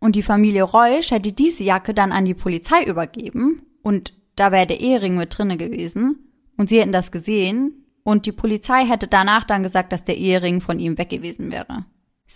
[0.01, 4.67] Und die Familie Reusch hätte diese Jacke dann an die Polizei übergeben und da wäre
[4.67, 9.45] der Ehering mit drinne gewesen und sie hätten das gesehen und die Polizei hätte danach
[9.45, 11.85] dann gesagt, dass der Ehering von ihm weg gewesen wäre.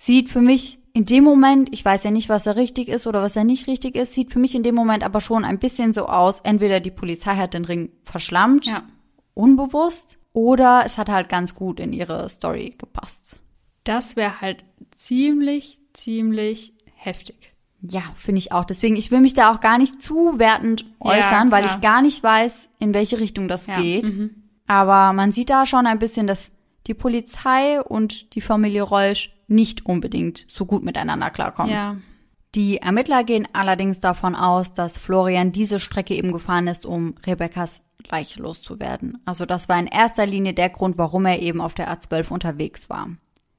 [0.05, 3.23] Sieht für mich in dem Moment, ich weiß ja nicht, was er richtig ist oder
[3.23, 5.95] was er nicht richtig ist, sieht für mich in dem Moment aber schon ein bisschen
[5.95, 8.83] so aus, entweder die Polizei hat den Ring verschlammt Ja.
[9.35, 13.41] unbewusst oder es hat halt ganz gut in ihre Story gepasst.
[13.85, 14.65] Das wäre halt
[14.97, 17.55] ziemlich, ziemlich heftig.
[17.81, 18.65] Ja, finde ich auch.
[18.65, 21.77] Deswegen, ich will mich da auch gar nicht zu wertend Ja, äußern, weil klar.
[21.77, 24.09] ich gar nicht weiß, in welche Richtung das Ja, geht.
[24.09, 24.31] mhm.
[24.67, 26.51] Aber man sieht da schon ein bisschen, dass
[26.87, 31.73] die Polizei und die Familie Reusch nicht unbedingt so gut miteinander klarkommen.
[31.73, 31.97] Ja.
[32.55, 37.83] Die Ermittler gehen allerdings davon aus, dass Florian diese Strecke eben gefahren ist, um Rebekkas
[38.11, 39.23] Leiche loszuwerden.
[39.25, 42.91] Also das war in erster Linie der Grund, warum er eben auf der A12 unterwegs
[42.91, 43.09] war.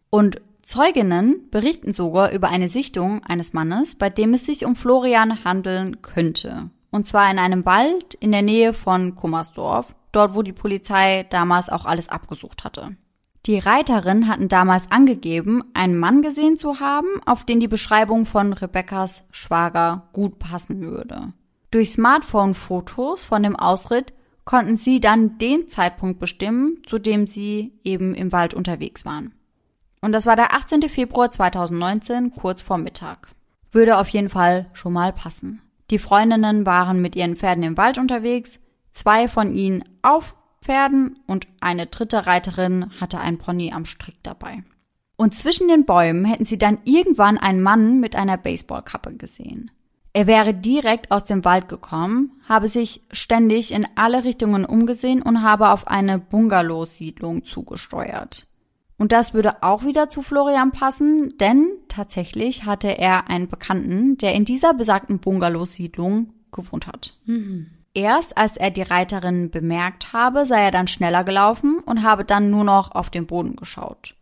[0.10, 5.44] Und Zeuginnen berichten sogar über eine Sichtung eines Mannes, bei dem es sich um Florian
[5.44, 6.70] handeln könnte.
[6.90, 11.70] Und zwar in einem Wald in der Nähe von Kummersdorf, dort wo die Polizei damals
[11.70, 12.96] auch alles abgesucht hatte.
[13.46, 18.54] Die Reiterin hatten damals angegeben, einen Mann gesehen zu haben, auf den die Beschreibung von
[18.54, 21.34] Rebekkas Schwager gut passen würde.
[21.70, 24.14] Durch Smartphone-Fotos von dem Ausritt
[24.46, 29.34] konnten sie dann den Zeitpunkt bestimmen, zu dem sie eben im Wald unterwegs waren.
[30.00, 30.84] Und das war der 18.
[30.84, 33.28] Februar 2019, kurz vor Mittag.
[33.72, 35.62] Würde auf jeden Fall schon mal passen.
[35.89, 38.60] Die Freundinnen waren mit ihren Pferden im Wald unterwegs,
[38.91, 44.64] zwei von ihnen auf Pferden und eine dritte Reiterin hatte ein Pony am Strick dabei.
[45.16, 49.72] Und zwischen den Bäumen hätten sie dann irgendwann einen Mann mit einer Baseballkappe gesehen.
[50.14, 55.41] Er wäre direkt aus dem Wald gekommen, habe sich ständig in alle Richtungen umgesehen und
[55.41, 58.47] habe auf eine Bungalow-Siedlung zugesteuert.
[58.97, 64.34] Und das würde auch wieder zu Florian passen, denn tatsächlich hatte er einen Bekannten, der
[64.36, 67.18] in dieser besagten Bungalow-Siedlung gewohnt hat.
[67.94, 72.50] Erst als er die Reiterin bemerkt habe, sei er dann schneller gelaufen und habe dann
[72.50, 74.16] nur noch auf den Boden geschaut.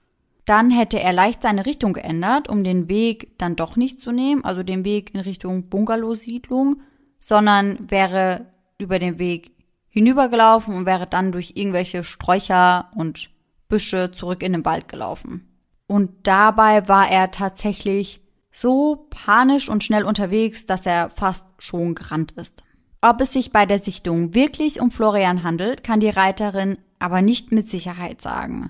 [0.45, 4.43] Dann hätte er leicht seine Richtung geändert, um den Weg dann doch nicht zu nehmen,
[4.43, 6.82] also den Weg in Richtung Bungalow-Siedlung,
[7.19, 8.47] sondern wäre
[8.78, 9.51] über den Weg
[9.89, 13.30] hinübergelaufen und wäre dann durch irgendwelche Sträucher und
[13.69, 15.47] Büsche zurück in den Wald gelaufen.
[15.88, 22.34] Und dabei war er tatsächlich so panisch und schnell unterwegs, dass er fast schon gerannt
[22.34, 22.63] ist.
[23.02, 27.52] Ob es sich bei der Sichtung wirklich um Florian handelt, kann die Reiterin aber nicht
[27.52, 28.70] mit Sicherheit sagen.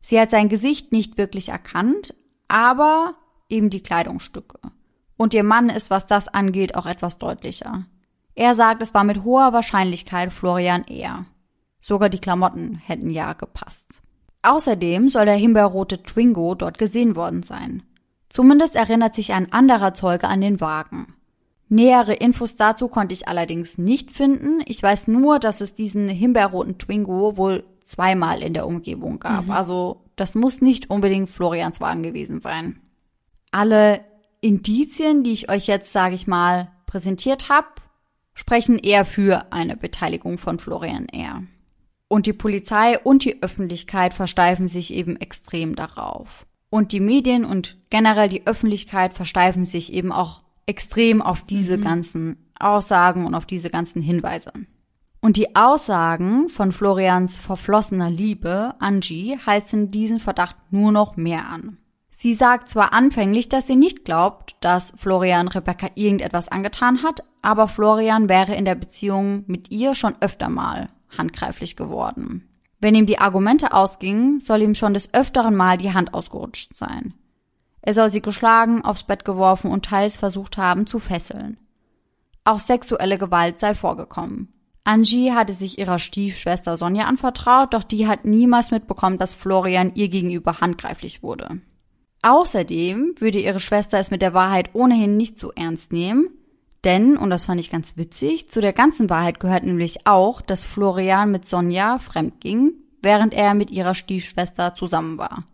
[0.00, 2.14] Sie hat sein Gesicht nicht wirklich erkannt,
[2.46, 3.14] aber
[3.48, 4.58] eben die Kleidungsstücke.
[5.16, 7.86] Und ihr Mann ist, was das angeht, auch etwas deutlicher.
[8.34, 11.26] Er sagt, es war mit hoher Wahrscheinlichkeit Florian eher.
[11.80, 14.02] Sogar die Klamotten hätten ja gepasst.
[14.42, 17.82] Außerdem soll der himbeerrote Twingo dort gesehen worden sein.
[18.28, 21.14] Zumindest erinnert sich ein anderer Zeuge an den Wagen.
[21.72, 24.60] Nähere Infos dazu konnte ich allerdings nicht finden.
[24.66, 29.48] Ich weiß nur, dass es diesen himbeerroten Twingo wohl zweimal in der Umgebung gab.
[29.48, 32.82] Also das muss nicht unbedingt Florians Wagen gewesen sein.
[33.52, 34.04] Alle
[34.42, 37.68] Indizien, die ich euch jetzt, sage ich mal, präsentiert habe,
[38.34, 41.42] sprechen eher für eine Beteiligung von Florian R.
[42.06, 46.44] Und die Polizei und die Öffentlichkeit versteifen sich eben extrem darauf.
[46.68, 50.42] Und die Medien und generell die Öffentlichkeit versteifen sich eben auch
[50.72, 51.82] extrem auf diese mhm.
[51.82, 54.52] ganzen Aussagen und auf diese ganzen Hinweise.
[55.20, 61.76] Und die Aussagen von Florians verflossener Liebe, Angie, heißen diesen Verdacht nur noch mehr an.
[62.10, 67.68] Sie sagt zwar anfänglich, dass sie nicht glaubt, dass Florian Rebecca irgendetwas angetan hat, aber
[67.68, 72.48] Florian wäre in der Beziehung mit ihr schon öfter mal handgreiflich geworden.
[72.80, 77.14] Wenn ihm die Argumente ausgingen, soll ihm schon des öfteren Mal die Hand ausgerutscht sein.
[77.82, 81.58] Er soll sie geschlagen, aufs Bett geworfen und teils versucht haben zu fesseln.
[82.44, 84.52] Auch sexuelle Gewalt sei vorgekommen.
[84.84, 90.08] Angie hatte sich ihrer Stiefschwester Sonja anvertraut, doch die hat niemals mitbekommen, dass Florian ihr
[90.08, 91.60] gegenüber handgreiflich wurde.
[92.22, 96.30] Außerdem würde ihre Schwester es mit der Wahrheit ohnehin nicht so ernst nehmen,
[96.84, 100.64] denn, und das fand ich ganz witzig, zu der ganzen Wahrheit gehört nämlich auch, dass
[100.64, 102.72] Florian mit Sonja fremdging,
[103.02, 105.44] während er mit ihrer Stiefschwester zusammen war.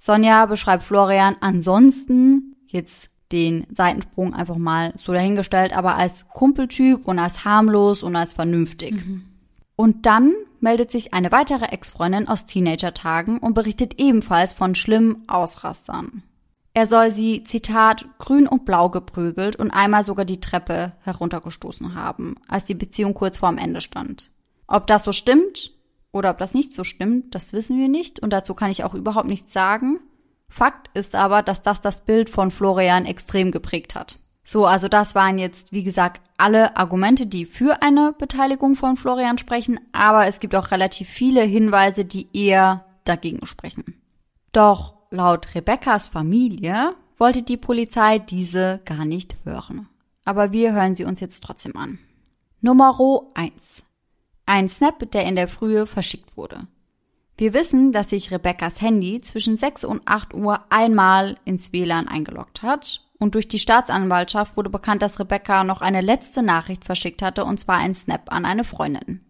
[0.00, 7.18] Sonja beschreibt Florian ansonsten, jetzt den Seitensprung einfach mal so dahingestellt, aber als Kumpeltyp und
[7.18, 8.94] als harmlos und als vernünftig.
[8.94, 9.24] Mhm.
[9.76, 16.22] Und dann meldet sich eine weitere Ex-Freundin aus Teenager-Tagen und berichtet ebenfalls von schlimmen Ausrastern.
[16.72, 22.36] Er soll sie, Zitat, grün und blau geprügelt und einmal sogar die Treppe heruntergestoßen haben,
[22.48, 24.30] als die Beziehung kurz vorm Ende stand.
[24.66, 25.72] Ob das so stimmt
[26.12, 28.94] oder ob das nicht so stimmt, das wissen wir nicht und dazu kann ich auch
[28.94, 30.00] überhaupt nichts sagen.
[30.48, 34.18] Fakt ist aber, dass das das Bild von Florian extrem geprägt hat.
[34.42, 39.38] So, also das waren jetzt, wie gesagt, alle Argumente, die für eine Beteiligung von Florian
[39.38, 44.00] sprechen, aber es gibt auch relativ viele Hinweise, die eher dagegen sprechen.
[44.52, 49.88] Doch laut Rebekkas Familie wollte die Polizei diese gar nicht hören.
[50.24, 51.98] Aber wir hören sie uns jetzt trotzdem an.
[52.60, 52.98] Nummer
[53.34, 53.52] 1.
[54.50, 56.66] Ein Snap, der in der Frühe verschickt wurde.
[57.36, 62.62] Wir wissen, dass sich Rebekkas Handy zwischen 6 und 8 Uhr einmal ins WLAN eingeloggt
[62.62, 67.44] hat und durch die Staatsanwaltschaft wurde bekannt, dass Rebecca noch eine letzte Nachricht verschickt hatte,
[67.44, 69.20] und zwar ein Snap an eine Freundin.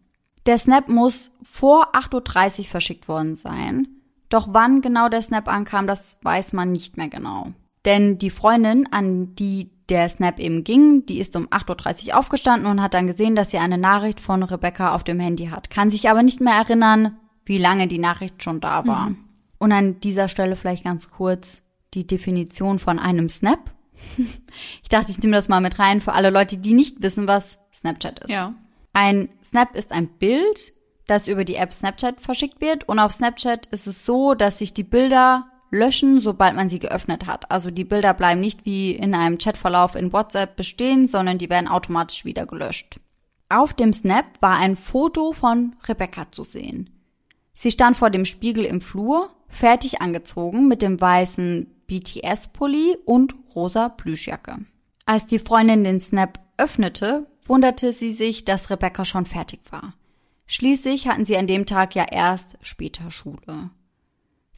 [0.46, 3.88] Der Snap muss vor 8.30 Uhr verschickt worden sein.
[4.30, 7.52] Doch wann genau der Snap ankam, das weiß man nicht mehr genau.
[7.84, 12.70] Denn die Freundin, an die der Snap eben ging, die ist um 8.30 Uhr aufgestanden
[12.70, 15.90] und hat dann gesehen, dass sie eine Nachricht von Rebecca auf dem Handy hat, kann
[15.90, 19.10] sich aber nicht mehr erinnern, wie lange die Nachricht schon da war.
[19.10, 19.18] Mhm.
[19.58, 21.62] Und an dieser Stelle vielleicht ganz kurz
[21.92, 23.70] die Definition von einem Snap.
[24.82, 27.58] Ich dachte, ich nehme das mal mit rein für alle Leute, die nicht wissen, was
[27.72, 28.30] Snapchat ist.
[28.30, 28.54] Ja.
[28.92, 30.72] Ein Snap ist ein Bild,
[31.06, 32.88] das über die App Snapchat verschickt wird.
[32.88, 37.26] Und auf Snapchat ist es so, dass sich die Bilder löschen, sobald man sie geöffnet
[37.26, 37.50] hat.
[37.50, 41.68] Also die Bilder bleiben nicht wie in einem Chatverlauf in WhatsApp bestehen, sondern die werden
[41.68, 42.98] automatisch wieder gelöscht.
[43.48, 46.90] Auf dem Snap war ein Foto von Rebecca zu sehen.
[47.54, 53.88] Sie stand vor dem Spiegel im Flur, fertig angezogen mit dem weißen BTS-Pulli und rosa
[53.88, 54.58] Plüschjacke.
[55.04, 59.94] Als die Freundin den Snap öffnete, wunderte sie sich, dass Rebecca schon fertig war.
[60.46, 63.70] Schließlich hatten sie an dem Tag ja erst später Schule.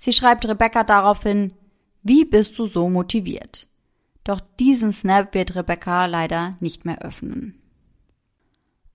[0.02, 1.52] Sie schreibt Rebecca daraufhin,
[2.02, 3.68] wie bist du so motiviert?
[4.24, 7.62] Doch diesen Snap wird Rebecca leider nicht mehr öffnen.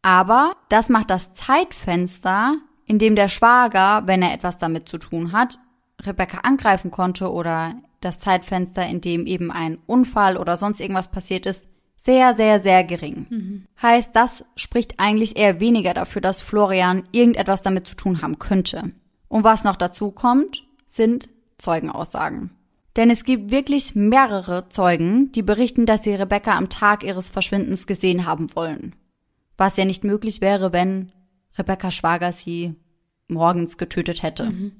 [0.01, 5.31] Aber das macht das Zeitfenster, in dem der Schwager, wenn er etwas damit zu tun
[5.31, 5.59] hat,
[6.01, 11.45] Rebecca angreifen konnte oder das Zeitfenster, in dem eben ein Unfall oder sonst irgendwas passiert
[11.45, 11.69] ist,
[12.03, 13.27] sehr, sehr, sehr gering.
[13.29, 13.67] Mhm.
[13.81, 18.91] Heißt, das spricht eigentlich eher weniger dafür, dass Florian irgendetwas damit zu tun haben könnte.
[19.29, 20.66] Und was noch dazu kommt,
[20.97, 22.51] sind Zeugenaussagen.
[22.97, 27.87] Denn es gibt wirklich mehrere Zeugen, die berichten, dass sie Rebecca am Tag ihres Verschwindens
[27.87, 28.95] gesehen haben wollen.
[29.55, 31.11] Was ja nicht möglich wäre, wenn
[31.57, 32.75] Rebecca Schwager sie
[33.27, 34.49] morgens getötet hätte.
[34.49, 34.71] Mhm.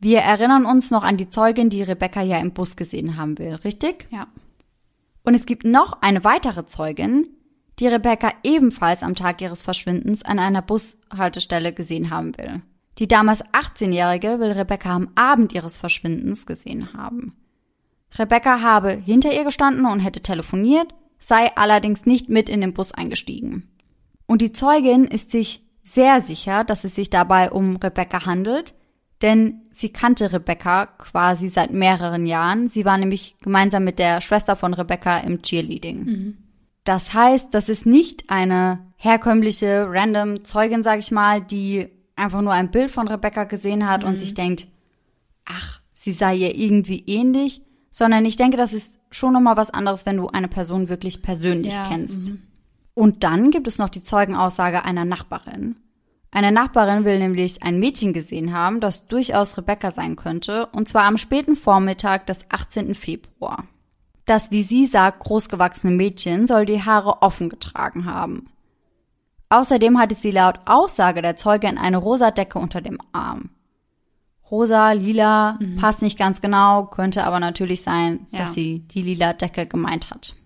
[0.00, 3.54] Wir erinnern uns noch an die Zeugin, die Rebecca ja im Bus gesehen haben will,
[3.54, 4.06] richtig?
[4.10, 4.28] Ja.
[5.24, 7.28] Und es gibt noch eine weitere Zeugin,
[7.78, 12.62] die Rebecca ebenfalls am Tag ihres Verschwindens an einer Bushaltestelle gesehen haben will.
[12.98, 17.36] Die damals 18-Jährige will Rebecca am Abend ihres Verschwindens gesehen haben.
[18.18, 22.92] Rebecca habe hinter ihr gestanden und hätte telefoniert, sei allerdings nicht mit in den Bus
[22.92, 23.68] eingestiegen.
[24.26, 28.74] Und die Zeugin ist sich sehr sicher, dass es sich dabei um Rebecca handelt,
[29.22, 32.68] denn sie kannte Rebecca quasi seit mehreren Jahren.
[32.68, 36.04] Sie war nämlich gemeinsam mit der Schwester von Rebecca im Cheerleading.
[36.04, 36.38] Mhm.
[36.84, 41.88] Das heißt, das ist nicht eine herkömmliche random Zeugin, sag ich mal, die
[42.18, 44.08] einfach nur ein Bild von Rebecca gesehen hat mhm.
[44.08, 44.68] und sich denkt,
[45.44, 50.06] ach, sie sei ihr irgendwie ähnlich, sondern ich denke, das ist schon nochmal was anderes,
[50.06, 52.28] wenn du eine Person wirklich persönlich Ja, kennst.
[52.28, 52.42] mhm.
[52.94, 55.76] Und dann gibt es noch die Zeugenaussage einer Nachbarin.
[56.30, 61.04] Eine Nachbarin will nämlich ein Mädchen gesehen haben, das durchaus Rebecca sein könnte, und zwar
[61.04, 62.94] am späten Vormittag des 18.
[62.94, 63.66] Februar.
[64.26, 68.48] Das, wie sie sagt, großgewachsene Mädchen soll die Haare offen getragen haben.
[69.50, 73.50] Außerdem hatte sie laut Aussage der Zeugin eine rosa Decke unter dem Arm.
[74.50, 78.40] Rosa, lila, passt nicht ganz genau, könnte aber natürlich sein, Ja.
[78.40, 80.36] dass sie die lila Decke gemeint hat.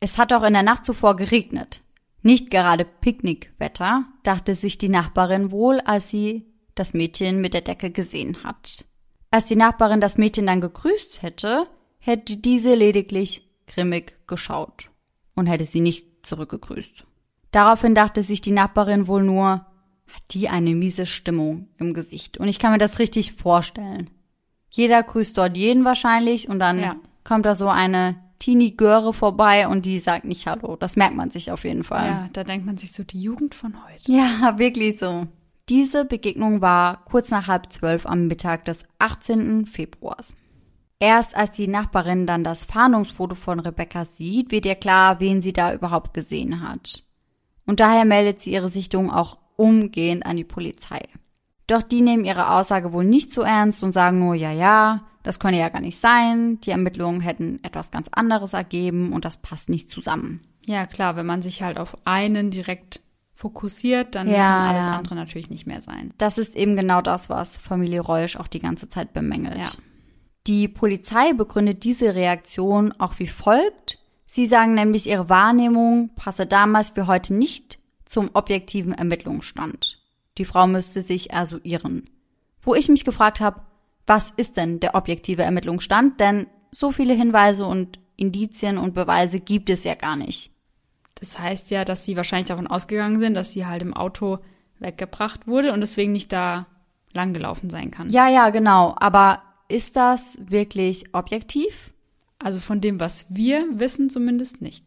[0.00, 1.82] Es hat auch in der Nacht zuvor geregnet.
[2.22, 7.90] Nicht gerade Picknickwetter, dachte sich die Nachbarin wohl, als sie das Mädchen mit der Decke
[7.90, 8.84] gesehen hat.
[9.30, 11.66] Als die Nachbarin das Mädchen dann gegrüßt hätte,
[11.98, 14.90] hätte diese lediglich grimmig geschaut
[15.34, 17.04] und hätte sie nicht zurückgegrüßt.
[17.50, 19.66] Daraufhin dachte sich die Nachbarin wohl nur,
[20.08, 22.38] hat die eine miese Stimmung im Gesicht.
[22.38, 24.10] Und ich kann mir das richtig vorstellen.
[24.70, 26.96] Jeder grüßt dort jeden wahrscheinlich und dann Ja.
[27.24, 30.76] kommt da so eine Teenie-Göre vorbei und die sagt nicht Hallo.
[30.76, 32.06] Das merkt man sich auf jeden Fall.
[32.06, 34.12] Ja, da denkt man sich so, die Jugend von heute.
[34.12, 35.26] Ja, wirklich so.
[35.68, 39.66] Diese Begegnung war kurz nach halb zwölf am Mittag des 18.
[39.66, 40.36] Februars.
[41.00, 45.52] Erst als die Nachbarin dann das Fahndungsfoto von Rebecca sieht, wird ihr klar, wen sie
[45.52, 47.02] da überhaupt gesehen hat.
[47.66, 51.00] Und daher meldet sie ihre Sichtung auch umgehend an die Polizei.
[51.66, 55.40] Doch die nehmen ihre Aussage wohl nicht so ernst und sagen nur, ja, ja, das
[55.40, 59.68] könne ja gar nicht sein, die Ermittlungen hätten etwas ganz anderes ergeben und das passt
[59.68, 60.40] nicht zusammen.
[60.64, 63.00] Ja, klar, wenn man sich halt auf einen direkt
[63.34, 64.96] fokussiert, dann Ja, kann alles ja.
[64.96, 66.12] andere natürlich nicht mehr sein.
[66.18, 69.58] Das ist eben genau das, was Familie Reusch auch die ganze Zeit bemängelt.
[69.58, 69.70] Ja.
[70.46, 73.98] Die Polizei begründet diese Reaktion auch wie folgt.
[74.36, 79.98] Sie sagen nämlich, ihre Wahrnehmung passe damals wie heute nicht zum objektiven Ermittlungsstand.
[80.36, 82.10] Die Frau müsste sich also irren.
[82.60, 83.62] Wo ich mich gefragt habe,
[84.06, 86.20] was ist denn der objektive Ermittlungsstand?
[86.20, 90.50] Denn so viele Hinweise und Indizien und Beweise gibt es ja gar nicht.
[91.14, 94.40] Das heißt ja, dass sie wahrscheinlich davon ausgegangen sind, dass sie halt im Auto
[94.80, 96.66] weggebracht wurde und deswegen nicht da
[97.14, 98.10] langgelaufen sein kann.
[98.10, 98.96] Ja, ja, genau.
[98.98, 101.94] Aber ist das wirklich objektiv?
[102.38, 104.84] Also von dem, was wir wissen, zumindest nicht.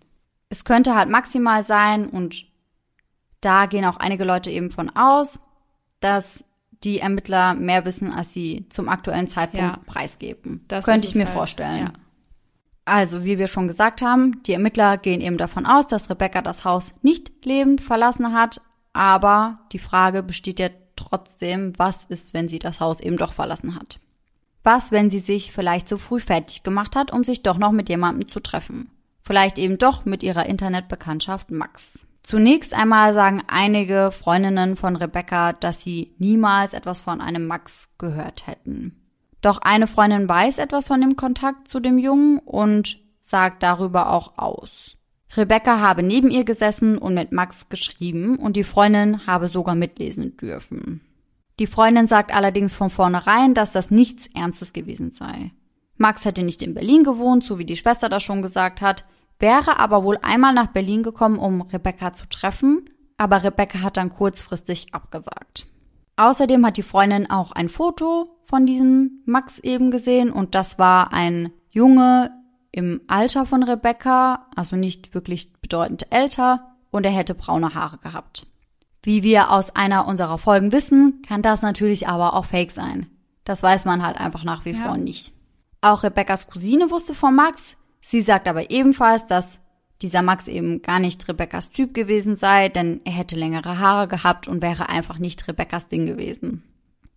[0.50, 2.46] es könnte halt maximal sein und
[3.42, 5.40] da gehen auch einige Leute eben von aus,
[6.00, 6.44] dass
[6.84, 9.80] die Ermittler mehr wissen, als sie zum aktuellen Zeitpunkt Ja.
[9.86, 10.64] preisgeben.
[10.68, 11.34] Das könnte ich mir halt.
[11.36, 11.80] vorstellen.
[11.88, 11.94] Ja.
[12.86, 16.66] Also, wie wir schon gesagt haben, die Ermittler gehen eben davon aus, dass Rebecca das
[16.66, 18.62] Haus nicht lebend verlassen hat,
[18.94, 23.76] aber die Frage besteht ja trotzdem, was ist, wenn sie das Haus eben doch verlassen
[23.76, 24.00] hat?
[24.64, 27.90] Was, wenn sie sich vielleicht so früh fertig gemacht hat, um sich doch noch mit
[27.90, 28.92] jemandem zu treffen?
[29.22, 32.08] Vielleicht eben doch mit ihrer Internetbekanntschaft Max.
[32.24, 38.48] Zunächst einmal sagen einige Freundinnen von Rebecca, dass sie niemals etwas von einem Max gehört
[38.48, 38.96] hätten.
[39.42, 44.38] Doch eine Freundin weiß etwas von dem Kontakt zu dem Jungen und sagt darüber auch
[44.38, 44.98] aus.
[45.36, 50.36] Rebecca habe neben ihr gesessen und mit Max geschrieben und die Freundin habe sogar mitlesen
[50.38, 51.02] dürfen.
[51.60, 55.52] Die Freundin sagt allerdings von vornherein, dass das nichts Ernstes gewesen sei.
[55.98, 59.06] Max hätte nicht in Berlin gewohnt, so wie die Schwester das schon gesagt hat,
[59.40, 64.10] wäre aber wohl einmal nach Berlin gekommen, um Rebecca zu treffen, aber Rebecca hat dann
[64.10, 65.68] kurzfristig abgesagt.
[66.16, 71.12] Außerdem hat die Freundin auch ein Foto von diesem Max eben gesehen und das war
[71.12, 72.32] ein Junge
[72.72, 78.48] im Alter von Rebecca, also nicht wirklich bedeutend älter und er hätte braune Haare gehabt.
[79.02, 83.08] Wie wir aus einer unserer Folgen wissen, kann das natürlich aber auch fake sein.
[83.46, 84.84] Das weiß man halt einfach nach wie Ja.
[84.84, 85.34] vor nicht.
[85.82, 87.76] Auch Rebeccas Cousine wusste von Max.
[88.02, 89.62] Sie sagt aber ebenfalls, dass
[90.02, 94.48] dieser Max eben gar nicht Rebeccas Typ gewesen sei, denn er hätte längere Haare gehabt
[94.48, 96.64] und wäre einfach nicht Rebeccas Ding gewesen.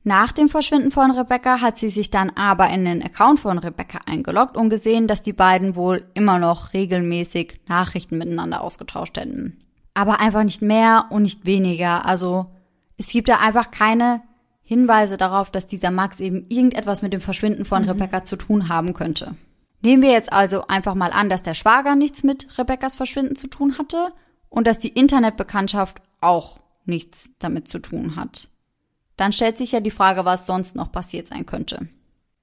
[0.05, 4.01] Nach dem Verschwinden von Rebecca hat sie sich dann aber in den Account von Rebecca
[4.07, 9.62] eingeloggt und gesehen, dass die beiden wohl immer noch regelmäßig Nachrichten miteinander ausgetauscht hätten.
[9.95, 12.07] Aber einfach nicht mehr und nicht weniger.
[12.07, 12.47] Also
[12.97, 14.23] es gibt da einfach keine
[14.63, 18.95] Hinweise darauf, dass dieser Max eben irgendetwas mit dem Verschwinden von Rebecca zu tun haben
[18.95, 19.35] könnte.
[19.83, 23.49] Nehmen wir jetzt also einfach mal an, dass der Schwager nichts mit Rebeccas Verschwinden zu
[23.49, 24.13] tun hatte
[24.49, 28.49] und dass die Internetbekanntschaft auch nichts damit zu tun hat.
[29.17, 31.89] Dann stellt sich ja die Frage, was sonst noch passiert sein könnte.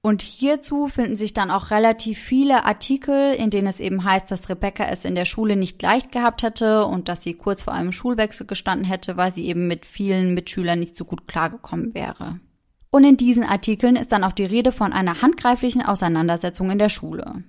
[0.02, 4.48] Und hierzu finden sich dann auch relativ viele Artikel, in denen es eben heißt, dass
[4.48, 7.92] Rebecca es in der Schule nicht leicht gehabt hätte und dass sie kurz vor einem
[7.92, 12.40] Schulwechsel gestanden hätte, weil sie eben mit vielen Mitschülern nicht so gut klargekommen wäre.
[12.90, 16.88] Und in diesen Artikeln ist dann auch die Rede von einer handgreiflichen Auseinandersetzung in der
[16.88, 17.44] Schule.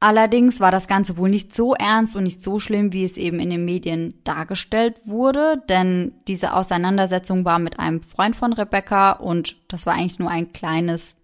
[0.00, 3.38] Allerdings war das Ganze wohl nicht so ernst und nicht so schlimm, wie es eben
[3.38, 9.56] in den Medien dargestellt wurde, denn diese Auseinandersetzung war mit einem Freund von Rebecca und
[9.68, 11.14] das war eigentlich nur ein kleines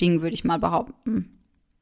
[0.00, 1.38] Ding, würde ich mal behaupten.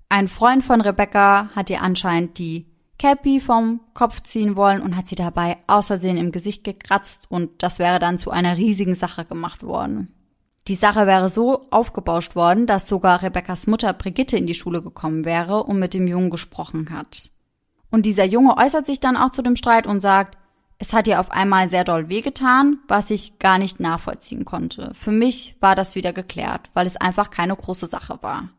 [0.08, 2.66] Ein Freund von Rebecca hat ihr anscheinend die
[2.98, 7.78] Cappy vom Kopf ziehen wollen und hat sie dabei außersehen im Gesicht gekratzt und das
[7.78, 10.14] wäre dann zu einer riesigen Sache gemacht worden.
[10.68, 15.24] Die Sache wäre so aufgebauscht worden, dass sogar Rebeccas Mutter Brigitte in die Schule gekommen
[15.24, 17.30] wäre und mit dem Jungen gesprochen hat.
[17.90, 20.38] Und dieser Junge äußert sich dann auch zu dem Streit und sagt,
[20.84, 24.90] es hat ihr auf einmal sehr doll wehgetan, was ich gar nicht nachvollziehen konnte.
[24.92, 28.50] Für mich war das wieder geklärt, weil es einfach keine große Sache war.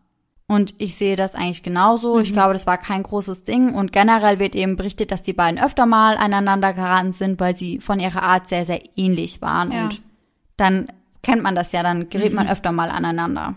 [0.48, 2.16] Und ich sehe das eigentlich genauso.
[2.16, 2.22] Mhm.
[2.24, 3.76] Ich glaube, das war kein großes Ding.
[3.76, 7.80] Und generell wird eben berichtet, dass die beiden öfter mal aneinander geraten sind, weil sie
[7.80, 9.72] von ihrer Art sehr, sehr ähnlich waren.
[9.72, 9.84] Ja.
[9.84, 10.02] Und
[10.58, 10.88] dann
[11.22, 12.38] kennt man das ja, dann gerät mhm.
[12.38, 13.54] man öfter mal aneinander.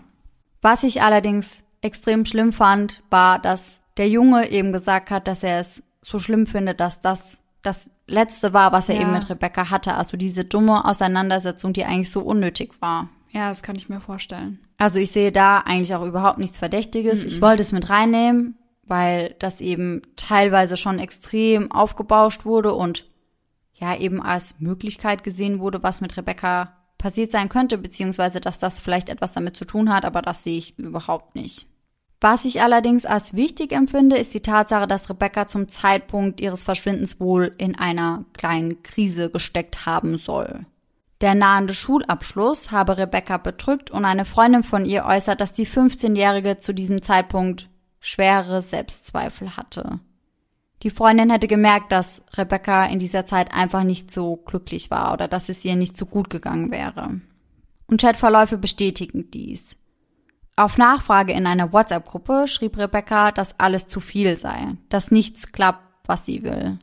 [0.61, 5.59] Was ich allerdings extrem schlimm fand, war, dass der Junge eben gesagt hat, dass er
[5.59, 9.01] es so schlimm findet, dass das das letzte war, was er ja.
[9.01, 9.95] eben mit Rebecca hatte.
[9.95, 13.09] Also diese dumme Auseinandersetzung, die eigentlich so unnötig war.
[13.31, 14.59] Ja, das kann ich mir vorstellen.
[14.77, 17.21] Also ich sehe da eigentlich auch überhaupt nichts Verdächtiges.
[17.21, 17.27] Mhm.
[17.27, 23.05] Ich wollte es mit reinnehmen, weil das eben teilweise schon extrem aufgebauscht wurde und
[23.73, 28.79] ja eben als Möglichkeit gesehen wurde, was mit Rebecca passiert sein könnte, beziehungsweise dass das
[28.79, 31.68] vielleicht etwas damit zu tun hat, aber das sehe ich überhaupt nicht.
[32.21, 37.19] Was ich allerdings als wichtig empfinde, ist die Tatsache, dass Rebecca zum Zeitpunkt ihres Verschwindens
[37.19, 40.65] wohl in einer kleinen Krise gesteckt haben soll.
[41.21, 46.59] Der nahende Schulabschluss habe Rebecca bedrückt und eine Freundin von ihr äußert, dass die 15-Jährige
[46.59, 49.99] zu diesem Zeitpunkt schwere Selbstzweifel hatte.
[50.83, 55.27] Die Freundin hätte gemerkt, dass Rebecca in dieser Zeit einfach nicht so glücklich war oder
[55.27, 57.19] dass es ihr nicht so gut gegangen wäre.
[57.87, 59.75] Und Chatverläufe bestätigen dies.
[60.59, 65.85] Auf Nachfrage in einer WhatsApp-Gruppe schrieb Rebecca, dass alles zu viel sei, dass nichts klappt,
[66.05, 66.79] was sie will.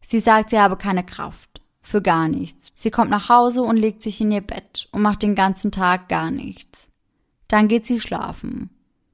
[0.00, 1.60] Sie sagt, sie habe keine Kraft.
[1.82, 2.72] Für gar nichts.
[2.74, 6.08] Sie kommt nach Hause und legt sich in ihr Bett und macht den ganzen Tag
[6.08, 6.88] gar nichts.
[7.46, 8.70] Dann geht sie schlafen.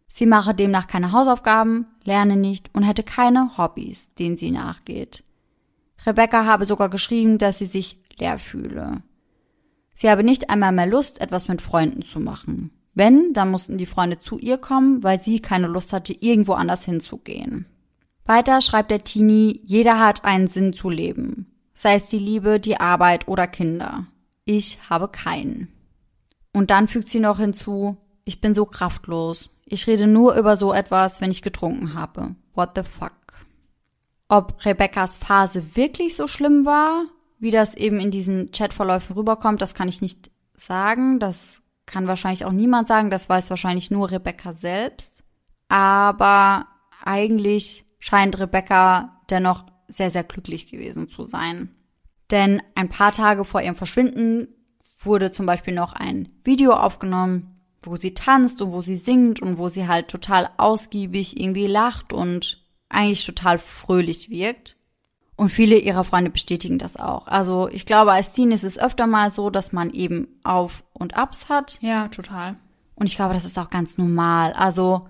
[0.09, 5.23] Sie mache demnach keine Hausaufgaben, lerne nicht und hätte keine Hobbys, denen sie nachgeht.
[6.07, 9.03] Rebecca habe sogar geschrieben, dass sie sich leer fühle.
[9.93, 12.71] Sie habe nicht einmal mehr Lust, etwas mit Freunden zu machen.
[12.99, 16.85] Wenn, dann mussten die Freunde zu ihr kommen, weil sie keine Lust hatte, irgendwo anders
[16.85, 17.67] hinzugehen.
[18.27, 21.47] Weiter schreibt der Teenie, jeder hat einen Sinn zu leben
[21.79, 24.07] sei es die Liebe, die Arbeit oder Kinder.
[24.45, 25.69] Ich habe keinen.
[26.53, 29.51] Und dann fügt sie noch hinzu, ich bin so kraftlos.
[29.65, 32.35] Ich rede nur über so etwas, wenn ich getrunken habe.
[32.55, 33.13] What the fuck?
[34.29, 37.05] Ob Rebecca's Phase wirklich so schlimm war,
[37.39, 41.21] wie das eben in diesen Chatverläufen rüberkommt, das kann ich nicht sagen.
[41.21, 43.11] Das kann wahrscheinlich auch niemand sagen.
[43.11, 45.25] Das weiß wahrscheinlich nur Rebecca selbst.
[45.69, 46.67] Aber
[47.03, 51.75] eigentlich scheint Rebecca dennoch sehr, sehr glücklich gewesen zu sein.
[52.31, 54.49] Denn ein paar Tage vor ihrem Verschwinden
[54.99, 59.59] wurde zum Beispiel noch ein Video aufgenommen, wo sie tanzt und wo sie singt und
[59.59, 64.77] wo sie halt total ausgiebig irgendwie lacht und eigentlich total fröhlich wirkt.
[65.39, 67.29] Und viele ihrer Freunde bestätigen das auch.
[67.29, 71.17] Also ich glaube, als Teen ist es öfter mal so, dass man eben Auf und
[71.17, 71.79] Abs hat.
[71.81, 72.57] Ja, total.
[72.97, 74.53] Und ich glaube, das ist auch ganz normal.
[74.53, 75.07] Also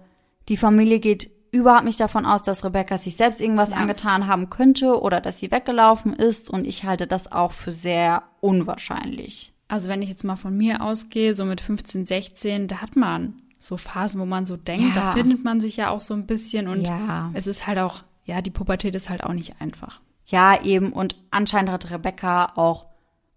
[0.50, 3.76] die Familie geht überhaupt nicht davon aus, dass Rebecca sich selbst irgendwas ja.
[3.76, 8.22] angetan haben könnte oder dass sie weggelaufen ist und ich halte das auch für sehr
[8.40, 9.54] unwahrscheinlich.
[9.66, 13.40] Also wenn ich jetzt mal von mir ausgehe, so mit 15, 16, da hat man
[13.58, 15.06] so Phasen, wo man so denkt, ja.
[15.06, 17.30] da findet man sich ja auch so ein bisschen und ja.
[17.32, 20.02] es ist halt auch, ja, die Pubertät ist halt auch nicht einfach.
[20.28, 22.86] Ja, eben und anscheinend hat Rebecca auch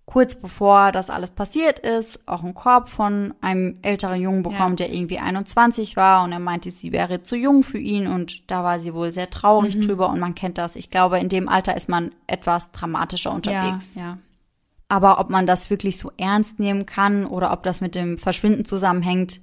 [0.06, 4.88] kurz bevor das alles passiert ist, auch einen Korb von einem älteren Jungen bekommen, ja.
[4.88, 8.62] der irgendwie 21 war und er meinte, sie wäre zu jung für ihn und da
[8.64, 9.84] war sie wohl sehr traurig mhm.
[9.84, 10.76] drüber und man kennt das.
[10.76, 13.96] Ich glaube, in dem Alter ist man etwas dramatischer unterwegs.
[13.96, 14.18] Ja, ja.
[14.90, 18.66] Aber ob man das wirklich so ernst nehmen kann oder ob das mit dem Verschwinden
[18.66, 19.40] zusammenhängt,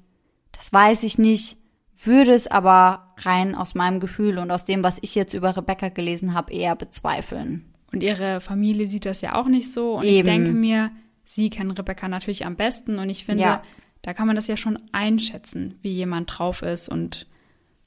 [0.52, 1.56] das weiß ich nicht.
[2.00, 5.88] Würde es aber rein aus meinem Gefühl und aus dem, was ich jetzt über Rebecca
[5.88, 7.72] gelesen habe, eher bezweifeln.
[7.92, 9.96] Und ihre Familie sieht das ja auch nicht so.
[9.96, 10.14] Und Eben.
[10.14, 10.90] ich denke mir,
[11.24, 12.98] sie kennen Rebecca natürlich am besten.
[12.98, 13.62] Und ich finde, ja.
[14.02, 17.26] da kann man das ja schon einschätzen, wie jemand drauf ist und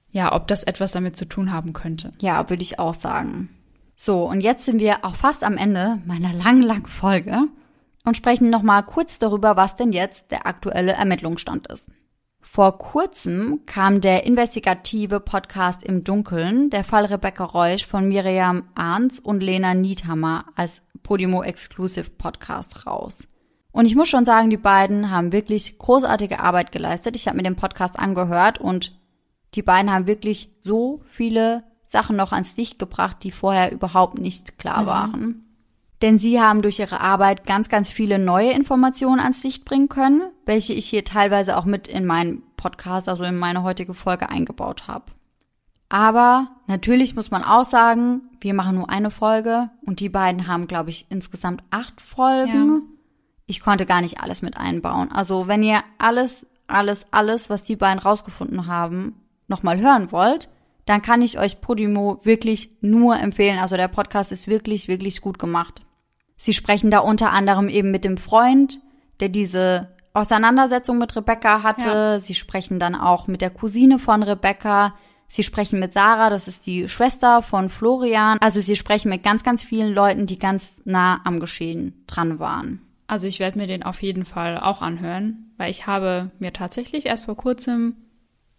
[0.09, 2.11] ja, ob das etwas damit zu tun haben könnte.
[2.19, 3.49] Ja, würde ich auch sagen.
[3.95, 7.43] So, und jetzt sind wir auch fast am Ende meiner langen, langen Folge
[8.03, 11.87] und sprechen nochmal kurz darüber, was denn jetzt der aktuelle Ermittlungsstand ist.
[12.53, 19.21] Vor kurzem kam der investigative Podcast im Dunkeln, der Fall Rebecca Reusch von Miriam Arns
[19.21, 23.25] und Lena Niethammer als Podimo Exclusive Podcast raus.
[23.71, 27.15] Und ich muss schon sagen, die beiden haben wirklich großartige Arbeit geleistet.
[27.15, 28.99] Ich habe mir den Podcast angehört und
[29.55, 34.57] die beiden haben wirklich so viele Sachen noch ans Licht gebracht, die vorher überhaupt nicht
[34.57, 34.87] klar mhm.
[34.87, 35.50] waren
[36.01, 40.23] denn sie haben durch ihre Arbeit ganz, ganz viele neue Informationen ans Licht bringen können,
[40.45, 44.87] welche ich hier teilweise auch mit in meinen Podcast, also in meine heutige Folge eingebaut
[44.87, 45.05] habe.
[45.89, 50.67] Aber natürlich muss man auch sagen, wir machen nur eine Folge und die beiden haben,
[50.67, 52.69] glaube ich, insgesamt acht Folgen.
[52.69, 52.81] Ja.
[53.45, 55.11] Ich konnte gar nicht alles mit einbauen.
[55.11, 59.15] Also wenn ihr alles, alles, alles, was die beiden rausgefunden haben,
[59.47, 60.49] nochmal hören wollt,
[60.85, 63.59] dann kann ich euch Podimo wirklich nur empfehlen.
[63.59, 65.81] Also der Podcast ist wirklich, wirklich gut gemacht.
[66.43, 68.79] Sie sprechen da unter anderem eben mit dem Freund,
[69.19, 71.87] der diese Auseinandersetzung mit Rebecca hatte.
[71.87, 72.19] Ja.
[72.19, 74.95] Sie sprechen dann auch mit der Cousine von Rebecca.
[75.27, 78.39] Sie sprechen mit Sarah, das ist die Schwester von Florian.
[78.41, 82.81] Also sie sprechen mit ganz, ganz vielen Leuten, die ganz nah am Geschehen dran waren.
[83.05, 87.05] Also ich werde mir den auf jeden Fall auch anhören, weil ich habe mir tatsächlich
[87.05, 87.97] erst vor kurzem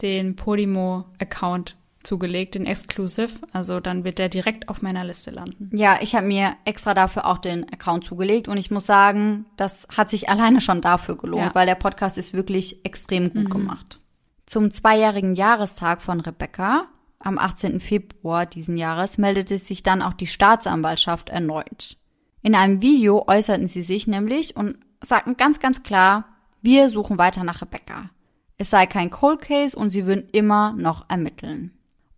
[0.02, 1.74] den Podimo-Account
[2.04, 3.34] zugelegt, den Exclusive.
[3.52, 5.70] Also dann wird der direkt auf meiner Liste landen.
[5.76, 9.86] Ja, ich habe mir extra dafür auch den Account zugelegt und ich muss sagen, das
[9.96, 11.54] hat sich alleine schon dafür gelohnt, ja.
[11.54, 13.50] weil der Podcast ist wirklich extrem gut mhm.
[13.50, 14.00] gemacht.
[14.46, 16.88] Zum zweijährigen Jahrestag von Rebecca
[17.18, 17.80] am 18.
[17.80, 21.96] Februar diesen Jahres meldete sich dann auch die Staatsanwaltschaft erneut.
[22.42, 26.24] In einem Video äußerten sie sich nämlich und sagten ganz, ganz klar,
[26.60, 28.10] wir suchen weiter nach Rebecca.
[28.58, 31.72] Es sei kein Cold Case und sie würden immer noch ermitteln.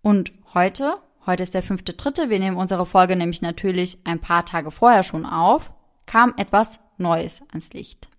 [0.05, 4.45] Und heute, heute ist der fünfte dritte, wir nehmen unsere Folge nämlich natürlich ein paar
[4.45, 5.73] Tage vorher schon auf,
[6.05, 8.11] kam etwas Neues ans Licht.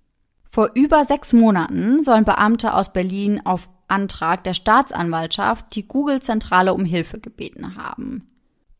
[0.52, 6.86] Vor über sechs Monaten sollen Beamte aus Berlin auf Antrag der Staatsanwaltschaft die Google-Zentrale um
[6.86, 8.32] Hilfe gebeten haben.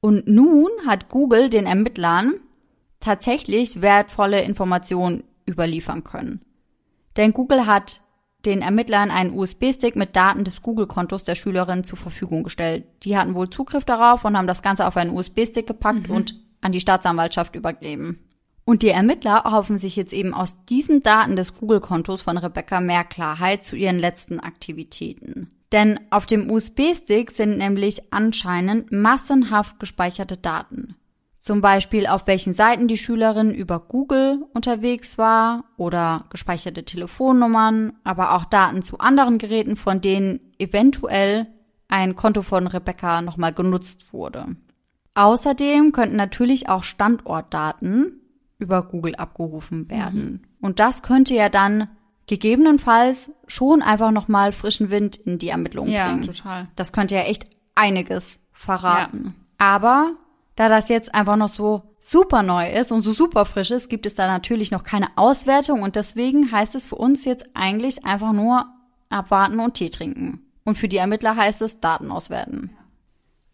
[0.02, 2.34] Und nun hat Google den Ermittlern
[3.02, 6.42] tatsächlich wertvolle Informationen überliefern können.
[7.18, 8.02] Denn Google hat
[8.46, 12.86] den Ermittlern einen USB-Stick mit Daten des Google-Kontos der Schülerin zur Verfügung gestellt.
[13.04, 16.16] Die hatten wohl Zugriff darauf und haben das Ganze auf einen USB-Stick gepackt mhm.
[16.16, 18.20] und an die Staatsanwaltschaft übergeben.
[18.66, 23.04] Und die Ermittler hoffen sich jetzt eben aus diesen Daten des Google-Kontos von Rebecca mehr
[23.04, 25.52] Klarheit zu ihren letzten Aktivitäten.
[25.72, 30.96] Denn auf dem USB-Stick sind nämlich anscheinend massenhaft gespeicherte Daten.
[31.46, 38.34] Zum Beispiel auf welchen Seiten die Schülerin über Google unterwegs war oder gespeicherte Telefonnummern, aber
[38.34, 41.46] auch Daten zu anderen Geräten, von denen eventuell
[41.88, 44.56] ein Konto von Rebecca nochmal genutzt wurde.
[45.14, 48.22] Außerdem könnten natürlich auch Standortdaten
[48.58, 50.42] über Google abgerufen werden.
[50.60, 50.66] Mhm.
[50.66, 51.90] Und das könnte ja dann
[52.26, 56.24] gegebenenfalls schon einfach nochmal frischen Wind in die Ermittlungen ja, bringen.
[56.24, 56.68] Ja, total.
[56.76, 59.36] Das könnte ja echt einiges verraten.
[59.60, 59.76] Ja.
[59.76, 60.16] Aber
[60.56, 64.06] da das jetzt einfach noch so super neu ist und so super frisch ist, gibt
[64.06, 68.32] es da natürlich noch keine Auswertung und deswegen heißt es für uns jetzt eigentlich einfach
[68.32, 68.66] nur
[69.10, 70.42] abwarten und Tee trinken.
[70.64, 72.72] Und für die Ermittler heißt es Daten auswerten.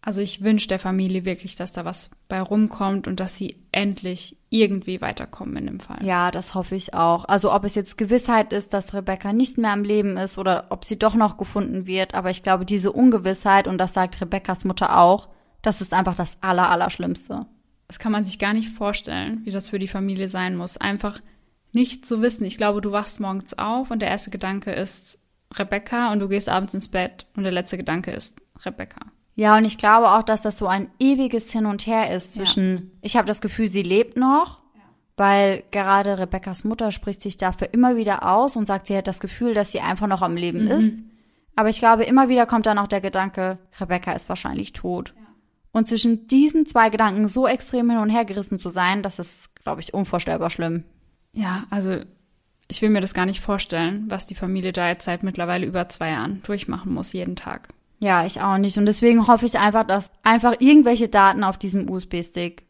[0.04, 4.36] Also ich wünsche der Familie wirklich, dass da was bei rumkommt und dass sie endlich
[4.50, 6.04] irgendwie weiterkommen in dem Fall.
[6.04, 7.24] Ja, das hoffe ich auch.
[7.26, 10.84] Also ob es jetzt Gewissheit ist, dass Rebecca nicht mehr am Leben ist oder ob
[10.84, 12.14] sie doch noch gefunden wird.
[12.14, 15.28] Aber ich glaube, diese Ungewissheit, und das sagt Rebeccas Mutter auch,
[15.62, 17.46] das ist einfach das Aller, Allerschlimmste.
[17.86, 20.76] Das kann man sich gar nicht vorstellen, wie das für die Familie sein muss.
[20.76, 21.20] Einfach
[21.72, 22.44] nicht zu wissen.
[22.44, 25.18] Ich glaube, du wachst morgens auf und der erste Gedanke ist
[25.54, 29.00] Rebecca und du gehst abends ins Bett und der letzte Gedanke ist Rebecca.
[29.34, 32.74] Ja, und ich glaube auch, dass das so ein ewiges Hin und Her ist zwischen,
[32.74, 32.82] ja.
[33.00, 34.82] ich habe das Gefühl, sie lebt noch, ja.
[35.16, 39.20] weil gerade Rebeccas Mutter spricht sich dafür immer wieder aus und sagt, sie hat das
[39.20, 40.70] Gefühl, dass sie einfach noch am Leben mhm.
[40.70, 41.02] ist.
[41.56, 45.14] Aber ich glaube, immer wieder kommt dann auch der Gedanke, Rebecca ist wahrscheinlich tot.
[45.16, 45.21] Ja.
[45.72, 49.56] Und zwischen diesen zwei Gedanken so extrem hin und her gerissen zu sein, das ist,
[49.56, 50.84] glaube ich, unvorstellbar schlimm.
[51.32, 52.00] Ja, also
[52.68, 55.88] ich will mir das gar nicht vorstellen, was die Familie da jetzt seit mittlerweile über
[55.88, 57.68] zwei Jahren durchmachen muss, jeden Tag.
[58.00, 58.76] Ja, ich auch nicht.
[58.78, 62.66] Und deswegen hoffe ich einfach, dass einfach irgendwelche Daten auf diesem USB-Stick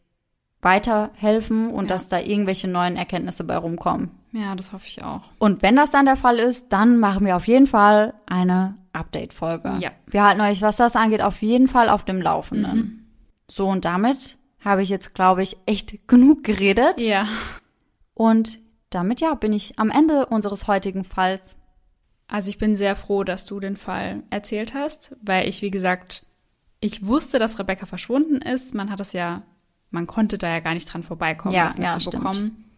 [0.61, 1.89] weiterhelfen und ja.
[1.89, 4.11] dass da irgendwelche neuen Erkenntnisse bei rumkommen.
[4.32, 5.22] Ja, das hoffe ich auch.
[5.38, 9.76] Und wenn das dann der Fall ist, dann machen wir auf jeden Fall eine Update-Folge.
[9.80, 9.90] Ja.
[10.06, 12.76] Wir halten euch, was das angeht, auf jeden Fall auf dem Laufenden.
[12.76, 13.04] Mhm.
[13.48, 17.00] So, und damit habe ich jetzt, glaube ich, echt genug geredet.
[17.00, 17.26] Ja.
[18.14, 18.59] Und
[18.90, 21.42] damit, ja, bin ich am Ende unseres heutigen Falls.
[22.26, 26.24] Also ich bin sehr froh, dass du den Fall erzählt hast, weil ich, wie gesagt,
[26.80, 28.74] ich wusste, dass Rebecca verschwunden ist.
[28.74, 29.42] Man hat es ja,
[29.90, 32.56] man konnte da ja gar nicht dran vorbeikommen, ja, das mitzubekommen.
[32.56, 32.72] Ja,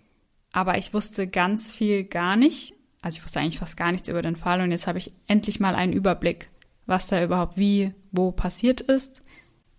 [0.55, 2.74] Aber ich wusste ganz viel gar nicht.
[3.02, 5.59] Also ich wusste eigentlich fast gar nichts über den Fall und jetzt habe ich endlich
[5.59, 6.48] mal einen Überblick,
[6.86, 9.22] was da überhaupt wie, wo passiert ist.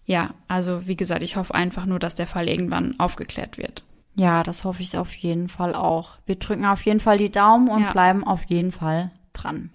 [0.03, 3.83] Ja, also wie gesagt, ich hoffe einfach nur, dass der Fall irgendwann aufgeklärt wird.
[4.15, 6.17] Ja, das hoffe ich auf jeden Fall auch.
[6.25, 7.93] Wir drücken auf jeden Fall die Daumen und ja.
[7.93, 9.71] bleiben auf jeden Fall dran.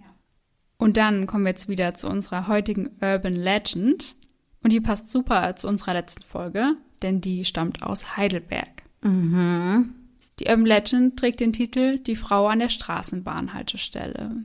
[0.76, 4.16] Und dann kommen wir jetzt wieder zu unserer heutigen Urban Legend.
[4.62, 8.82] Und die passt super zu unserer letzten Folge, denn die stammt aus Heidelberg.
[9.00, 9.94] Mhm.
[10.40, 14.44] Die Urban Legend trägt den Titel Die Frau an der Straßenbahnhaltestelle.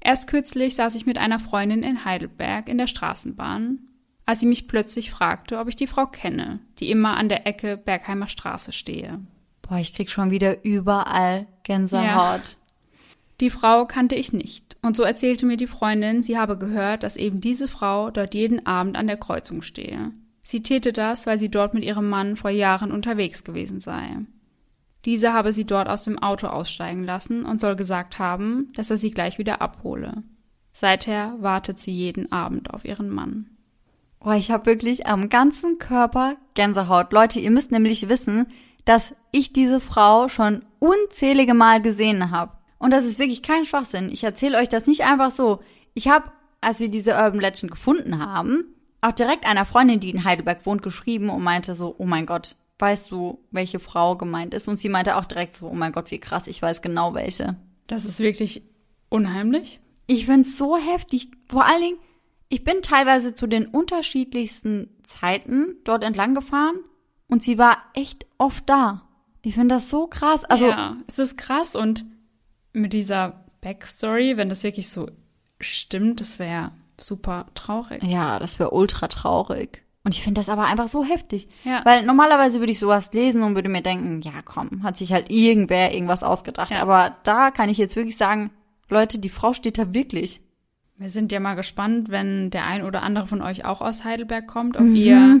[0.00, 3.78] Erst kürzlich saß ich mit einer Freundin in Heidelberg in der Straßenbahn
[4.24, 7.76] als sie mich plötzlich fragte, ob ich die Frau kenne, die immer an der Ecke
[7.76, 9.20] Bergheimer Straße stehe.
[9.62, 12.06] Boah, ich krieg schon wieder überall Gänsehaut.
[12.06, 12.40] Ja.
[13.40, 17.16] Die Frau kannte ich nicht, und so erzählte mir die Freundin, sie habe gehört, dass
[17.16, 20.12] eben diese Frau dort jeden Abend an der Kreuzung stehe.
[20.44, 24.16] Sie täte das, weil sie dort mit ihrem Mann vor Jahren unterwegs gewesen sei.
[25.04, 28.96] Diese habe sie dort aus dem Auto aussteigen lassen und soll gesagt haben, dass er
[28.96, 30.22] sie gleich wieder abhole.
[30.72, 33.50] Seither wartet sie jeden Abend auf ihren Mann.
[34.20, 37.12] Oh, ich habe wirklich am ganzen Körper Gänsehaut.
[37.12, 38.46] Leute, ihr müsst nämlich wissen,
[38.84, 42.52] dass ich diese Frau schon unzählige Mal gesehen habe.
[42.78, 44.10] Und das ist wirklich kein Schwachsinn.
[44.10, 45.60] Ich erzähle euch das nicht einfach so.
[45.94, 46.30] Ich habe,
[46.60, 48.64] als wir diese Urban Legend gefunden haben,
[49.00, 52.54] auch direkt einer Freundin, die in Heidelberg wohnt, geschrieben und meinte so, oh mein Gott,
[52.82, 54.66] weißt du, welche Frau gemeint ist?
[54.66, 57.56] Und sie meinte auch direkt so, oh mein Gott, wie krass, ich weiß genau welche.
[57.86, 58.64] Das ist wirklich
[59.08, 59.80] unheimlich.
[60.08, 61.28] Ich find's so heftig.
[61.48, 61.98] Vor allen Dingen,
[62.48, 66.74] ich bin teilweise zu den unterschiedlichsten Zeiten dort entlang gefahren
[67.28, 69.08] und sie war echt oft da.
[69.42, 70.44] Ich finde das so krass.
[70.44, 72.04] Also, ja, es ist krass und
[72.72, 75.08] mit dieser Backstory, wenn das wirklich so
[75.60, 78.02] stimmt, das wäre super traurig.
[78.02, 79.84] Ja, das wäre ultra traurig.
[80.04, 81.48] Und ich finde das aber einfach so heftig.
[81.64, 81.82] Ja.
[81.84, 85.30] Weil normalerweise würde ich sowas lesen und würde mir denken, ja komm, hat sich halt
[85.30, 86.72] irgendwer irgendwas ausgedacht.
[86.72, 86.82] Ja.
[86.82, 88.50] Aber da kann ich jetzt wirklich sagen,
[88.88, 90.42] Leute, die Frau steht da wirklich.
[90.96, 94.46] Wir sind ja mal gespannt, wenn der ein oder andere von euch auch aus Heidelberg
[94.46, 94.94] kommt, ob mhm.
[94.94, 95.40] ihr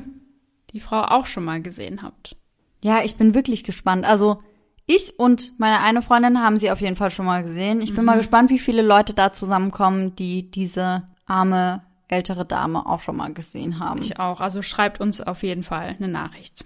[0.70, 2.36] die Frau auch schon mal gesehen habt.
[2.82, 4.04] Ja, ich bin wirklich gespannt.
[4.04, 4.42] Also
[4.86, 7.80] ich und meine eine Freundin haben sie auf jeden Fall schon mal gesehen.
[7.80, 8.06] Ich bin mhm.
[8.06, 11.82] mal gespannt, wie viele Leute da zusammenkommen, die diese arme
[12.12, 14.00] ältere Dame auch schon mal gesehen haben.
[14.00, 14.40] Ich auch.
[14.40, 16.64] Also schreibt uns auf jeden Fall eine Nachricht.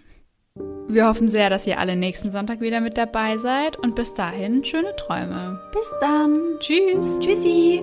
[0.89, 4.65] Wir hoffen sehr, dass ihr alle nächsten Sonntag wieder mit dabei seid und bis dahin
[4.65, 5.61] schöne Träume.
[5.73, 6.41] Bis dann.
[6.61, 7.19] Tschüss.
[7.19, 7.83] Tschüssi.